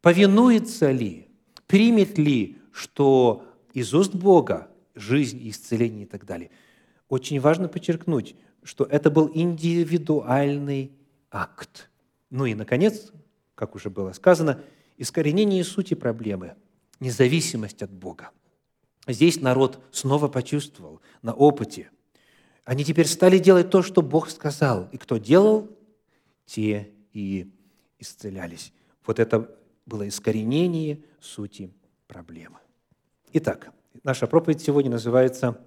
повинуется 0.01 0.93
ли, 0.93 1.27
примет 1.67 2.19
ли, 2.19 2.59
что 2.71 3.45
из 3.75 3.93
уст 3.95 4.15
Бога 4.15 4.69
жизнь, 4.95 5.41
исцеление 5.49 6.05
и 6.05 6.09
так 6.09 6.25
далее. 6.25 6.51
Очень 7.09 7.41
важно 7.41 7.69
подчеркнуть, 7.69 8.37
что 8.63 8.85
это 8.85 9.11
был 9.11 9.31
индивидуальный 9.33 10.93
акт. 11.31 11.89
Ну 12.31 12.47
и, 12.47 12.55
наконец, 12.55 13.13
как 13.55 13.75
уже 13.75 13.91
было 13.91 14.13
сказано, 14.13 14.63
искоренение 14.97 15.65
сути 15.65 15.95
проблемы– 15.95 16.55
независимость 17.01 17.83
от 17.83 17.91
Бога. 17.91 18.31
Здесь 19.07 19.41
народ 19.41 19.83
снова 19.91 20.29
почувствовал 20.29 21.01
на 21.23 21.33
опыте. 21.33 21.91
Они 22.65 22.85
теперь 22.85 23.07
стали 23.07 23.39
делать 23.39 23.71
то, 23.71 23.83
что 23.83 24.03
Бог 24.03 24.29
сказал. 24.29 24.89
И 24.93 24.99
кто 24.99 25.17
делал, 25.17 25.71
те 26.45 26.91
и 27.13 27.51
исцелялись. 27.99 28.73
Вот 29.07 29.19
это 29.19 29.57
было 29.87 30.07
искоренение 30.07 31.03
сути 31.21 31.73
проблемы. 32.07 32.59
Итак, 33.33 33.73
наша 34.03 34.27
проповедь 34.27 34.61
сегодня 34.61 34.91
называется 34.91 35.59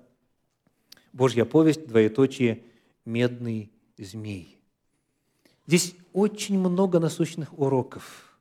«Божья 1.13 1.45
повесть, 1.45 1.87
двоеточие, 1.87 2.63
медный 3.05 3.71
змей». 3.97 4.59
Здесь 5.67 5.95
очень 6.13 6.59
много 6.59 6.99
насущных 6.99 7.57
уроков. 7.57 8.37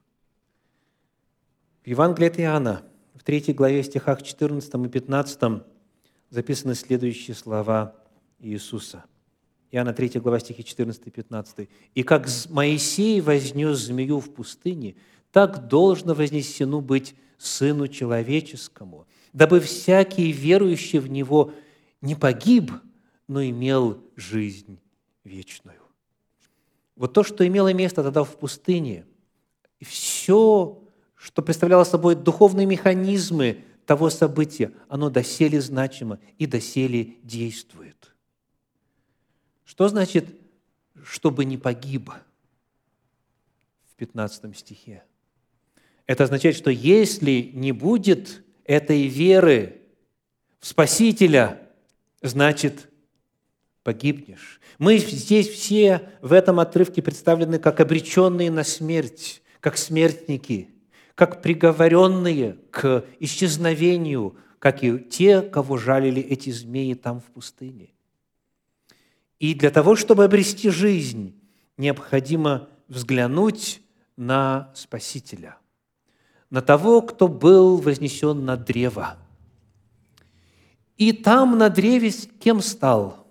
В 1.85 1.89
Евангелии 1.89 2.29
от 2.29 2.41
Иоанна, 2.41 2.83
в 3.14 3.23
3 3.23 3.53
главе 3.53 3.83
стихах 3.83 4.23
14 4.23 4.75
и 4.75 4.89
15 4.89 5.62
записаны 6.31 6.75
следующие 6.75 7.35
слова 7.35 7.95
Иисуса– 8.39 9.05
Иоанна 9.73 9.93
3 9.93 10.21
глава 10.21 10.41
стихи 10.41 10.64
14 10.64 11.07
и 11.07 11.11
15. 11.11 11.68
«И 11.95 12.03
как 12.03 12.29
Моисей 12.49 13.21
вознес 13.21 13.79
змею 13.79 14.18
в 14.18 14.31
пустыне, 14.31 14.97
так 15.31 15.68
должно 15.68 16.14
вознесену 16.14 16.81
быть 16.81 17.14
Сыну 17.39 17.87
Человеческому, 17.87 19.07
дабы 19.33 19.61
всякий 19.61 20.33
верующий 20.33 20.99
в 20.99 21.09
Него 21.09 21.53
не 22.01 22.14
погиб, 22.14 22.72
но 23.28 23.44
имел 23.44 24.03
жизнь 24.16 24.80
вечную. 25.24 25.80
Вот 26.96 27.12
то, 27.12 27.22
что 27.22 27.46
имело 27.46 27.72
место 27.72 28.03
тогда 28.03 28.24
в 28.24 28.36
пустыне, 28.36 29.07
и 29.78 29.84
все, 29.84 30.82
что 31.14 31.42
представляло 31.42 31.84
собой 31.84 32.14
духовные 32.14 32.66
механизмы 32.66 33.64
того 33.86 34.11
события, 34.11 34.72
оно 34.88 35.11
доселе 35.11 35.61
значимо 35.61 36.18
и 36.38 36.46
доселе 36.46 37.16
действует. 37.22 38.14
Что 39.64 39.88
значит, 39.88 40.26
чтобы 41.03 41.44
не 41.44 41.57
погиб 41.57 42.11
в 43.90 43.94
15 43.96 44.57
стихе? 44.57 45.05
Это 46.07 46.24
означает, 46.24 46.57
что 46.57 46.70
если 46.70 47.51
не 47.55 47.72
будет 47.72 48.42
этой 48.64 49.07
веры 49.07 49.80
в 50.59 50.66
Спасителя, 50.66 51.70
значит, 52.23 52.89
погибнешь. 53.83 54.61
Мы 54.79 54.99
здесь 54.99 55.49
все 55.49 56.11
в 56.23 56.33
этом 56.33 56.61
отрывке 56.61 57.03
представлены 57.03 57.59
как 57.59 57.81
обреченные 57.81 58.51
на 58.51 58.64
смерть, 58.64 59.43
как 59.61 59.77
смертники, 59.77 60.68
как 61.14 61.43
приговоренные 61.43 62.57
к 62.71 63.05
исчезновению, 63.18 64.37
как 64.59 64.83
и 64.85 64.99
те, 64.99 65.43
кого 65.43 65.77
жалили 65.77 66.23
эти 66.23 66.51
змеи 66.51 66.95
там 66.95 67.21
в 67.21 67.25
пустыне. 67.25 67.91
И 69.39 69.55
для 69.55 69.71
того, 69.71 69.97
чтобы 69.97 70.25
обрести 70.25 70.68
жизнь, 70.68 71.35
необходимо 71.79 72.68
взглянуть 72.89 73.81
на 74.16 74.71
Спасителя, 74.75 75.57
на 76.51 76.61
того, 76.61 77.01
кто 77.01 77.27
был 77.27 77.79
вознесен 77.79 78.45
на 78.45 78.57
древо. 78.57 79.16
И 81.01 81.12
там 81.12 81.57
на 81.57 81.70
древе 81.70 82.11
кем 82.40 82.61
стал? 82.61 83.26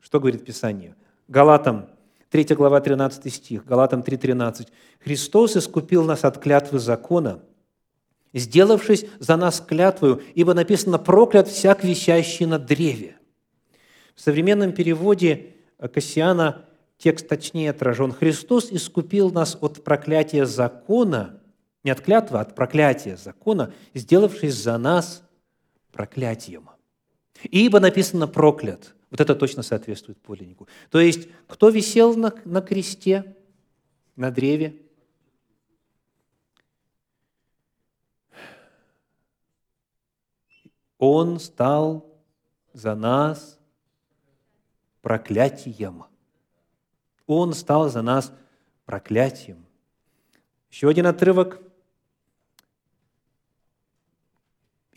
Что 0.00 0.18
говорит 0.18 0.42
Писание? 0.42 0.96
Галатам 1.28 1.86
3 2.30 2.54
глава 2.54 2.80
13 2.80 3.34
стих, 3.34 3.66
Галатам 3.66 4.00
3.13. 4.00 4.68
«Христос 5.00 5.58
искупил 5.58 6.04
нас 6.04 6.24
от 6.24 6.38
клятвы 6.38 6.78
закона, 6.78 7.40
сделавшись 8.32 9.04
за 9.18 9.36
нас 9.36 9.60
клятвою, 9.60 10.22
ибо 10.34 10.54
написано 10.54 10.98
«проклят 10.98 11.46
всяк 11.46 11.84
висящий 11.84 12.46
на 12.46 12.58
древе». 12.58 13.16
В 14.14 14.22
современном 14.22 14.72
переводе 14.72 15.56
Кассиана 15.78 16.64
текст 16.96 17.28
точнее 17.28 17.68
отражен. 17.68 18.12
«Христос 18.12 18.72
искупил 18.72 19.30
нас 19.30 19.58
от 19.60 19.84
проклятия 19.84 20.46
закона, 20.46 21.38
не 21.84 21.90
от 21.90 22.00
клятвы, 22.00 22.38
а 22.38 22.40
от 22.40 22.54
проклятия 22.54 23.18
закона, 23.18 23.74
сделавшись 23.92 24.54
за 24.54 24.78
нас 24.78 25.27
проклятием». 25.98 26.70
«Ибо 27.42 27.80
написано 27.80 28.28
«проклят», 28.28 28.94
вот 29.10 29.20
это 29.20 29.34
точно 29.34 29.64
соответствует 29.64 30.20
подлиннику. 30.20 30.68
То 30.90 31.00
есть, 31.00 31.28
кто 31.48 31.70
висел 31.70 32.14
на, 32.14 32.32
на 32.44 32.60
кресте, 32.60 33.36
на 34.14 34.30
древе? 34.30 34.80
Он 40.98 41.40
стал 41.40 42.06
за 42.72 42.94
нас 42.94 43.58
проклятием. 45.02 46.04
Он 47.26 47.54
стал 47.54 47.88
за 47.88 48.02
нас 48.02 48.32
проклятием. 48.84 49.66
Еще 50.70 50.88
один 50.88 51.06
отрывок. 51.06 51.60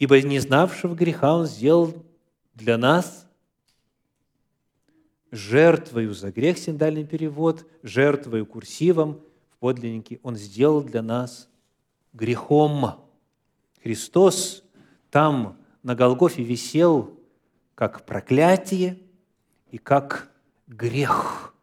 «Ибо 0.01 0.19
не 0.19 0.39
знавшего 0.39 0.95
греха 0.95 1.35
Он 1.35 1.45
сделал 1.45 1.93
для 2.55 2.79
нас 2.79 3.27
жертвою 5.29 6.15
за 6.15 6.31
грех, 6.31 6.57
синдальный 6.57 7.05
перевод, 7.05 7.67
жертвою 7.83 8.47
курсивом 8.47 9.21
в 9.51 9.57
подлиннике, 9.59 10.19
Он 10.23 10.35
сделал 10.35 10.81
для 10.81 11.03
нас 11.03 11.49
грехом. 12.13 13.05
Христос 13.83 14.63
там 15.11 15.59
на 15.83 15.93
Голгофе 15.93 16.41
висел 16.41 17.15
как 17.75 18.03
проклятие 18.03 18.97
и 19.69 19.77
как 19.77 20.31
грех. 20.65 21.53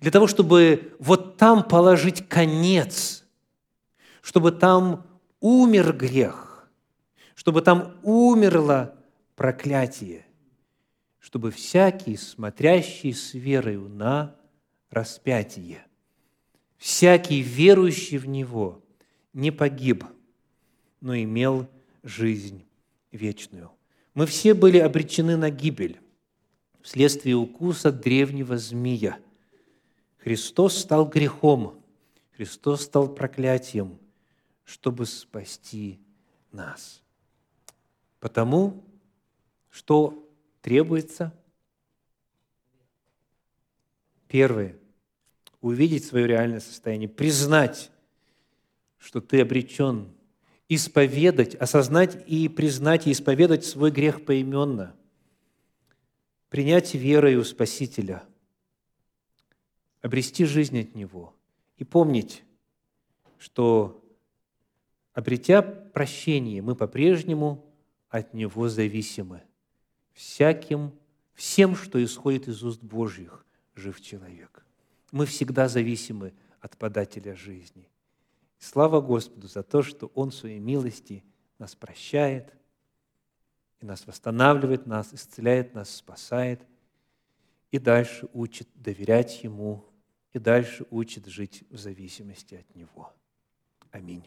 Для 0.00 0.10
того, 0.10 0.26
чтобы 0.26 0.96
вот 0.98 1.36
там 1.36 1.62
положить 1.62 2.26
конец, 2.30 3.26
чтобы 4.22 4.52
там 4.52 5.06
умер 5.40 5.92
грех, 5.92 6.47
чтобы 7.38 7.62
там 7.62 7.96
умерло 8.02 8.96
проклятие, 9.36 10.26
чтобы 11.20 11.52
всякий, 11.52 12.16
смотрящий 12.16 13.14
с 13.14 13.32
верою 13.32 13.88
на 13.88 14.34
распятие, 14.90 15.86
всякий 16.78 17.40
верующий 17.40 18.18
в 18.18 18.26
Него 18.26 18.82
не 19.32 19.52
погиб, 19.52 20.04
но 21.00 21.16
имел 21.16 21.68
жизнь 22.02 22.66
вечную. 23.12 23.70
Мы 24.14 24.26
все 24.26 24.52
были 24.52 24.78
обречены 24.78 25.36
на 25.36 25.50
гибель 25.50 26.00
вследствие 26.82 27.36
укуса 27.36 27.92
древнего 27.92 28.56
змея. 28.56 29.16
Христос 30.16 30.76
стал 30.76 31.06
грехом, 31.06 31.80
Христос 32.32 32.82
стал 32.82 33.14
проклятием, 33.14 33.96
чтобы 34.64 35.06
спасти 35.06 36.00
нас. 36.50 37.00
Потому 38.20 38.84
что 39.70 40.28
требуется 40.60 41.32
первое– 44.28 44.76
увидеть 45.60 46.04
свое 46.04 46.26
реальное 46.26 46.60
состояние, 46.60 47.08
признать, 47.08 47.90
что 48.98 49.20
ты 49.20 49.40
обречен, 49.40 50.12
исповедать, 50.68 51.54
осознать 51.54 52.22
и 52.26 52.48
признать 52.48 53.06
и 53.06 53.12
исповедать 53.12 53.64
свой 53.64 53.90
грех 53.90 54.24
поименно, 54.24 54.94
принять 56.48 56.94
верою 56.94 57.44
Спасителя, 57.44 58.22
обрести 60.00 60.44
жизнь 60.44 60.80
от 60.80 60.94
Него 60.94 61.34
и 61.76 61.84
помнить, 61.84 62.44
что, 63.38 64.04
обретя 65.12 65.62
прощение, 65.62 66.62
мы 66.62 66.74
по-прежнему 66.74 67.64
от 68.08 68.34
Него 68.34 68.68
зависимы 68.68 69.42
всяким, 70.12 70.92
всем, 71.34 71.76
что 71.76 72.02
исходит 72.02 72.48
из 72.48 72.62
уст 72.62 72.82
Божьих, 72.82 73.44
жив 73.74 74.00
человек. 74.00 74.64
Мы 75.12 75.26
всегда 75.26 75.68
зависимы 75.68 76.32
от 76.60 76.76
подателя 76.76 77.34
жизни. 77.34 77.88
Слава 78.58 79.00
Господу 79.00 79.46
за 79.46 79.62
то, 79.62 79.82
что 79.82 80.10
Он 80.14 80.32
своей 80.32 80.58
милости 80.58 81.22
нас 81.58 81.74
прощает, 81.74 82.52
и 83.80 83.86
нас 83.86 84.06
восстанавливает, 84.06 84.86
нас 84.86 85.14
исцеляет, 85.14 85.74
нас 85.74 85.94
спасает, 85.94 86.60
и 87.70 87.78
дальше 87.78 88.28
учит 88.32 88.68
доверять 88.74 89.44
Ему, 89.44 89.84
и 90.32 90.38
дальше 90.38 90.84
учит 90.90 91.26
жить 91.26 91.64
в 91.70 91.78
зависимости 91.78 92.56
от 92.56 92.74
Него. 92.74 93.12
Аминь. 93.92 94.24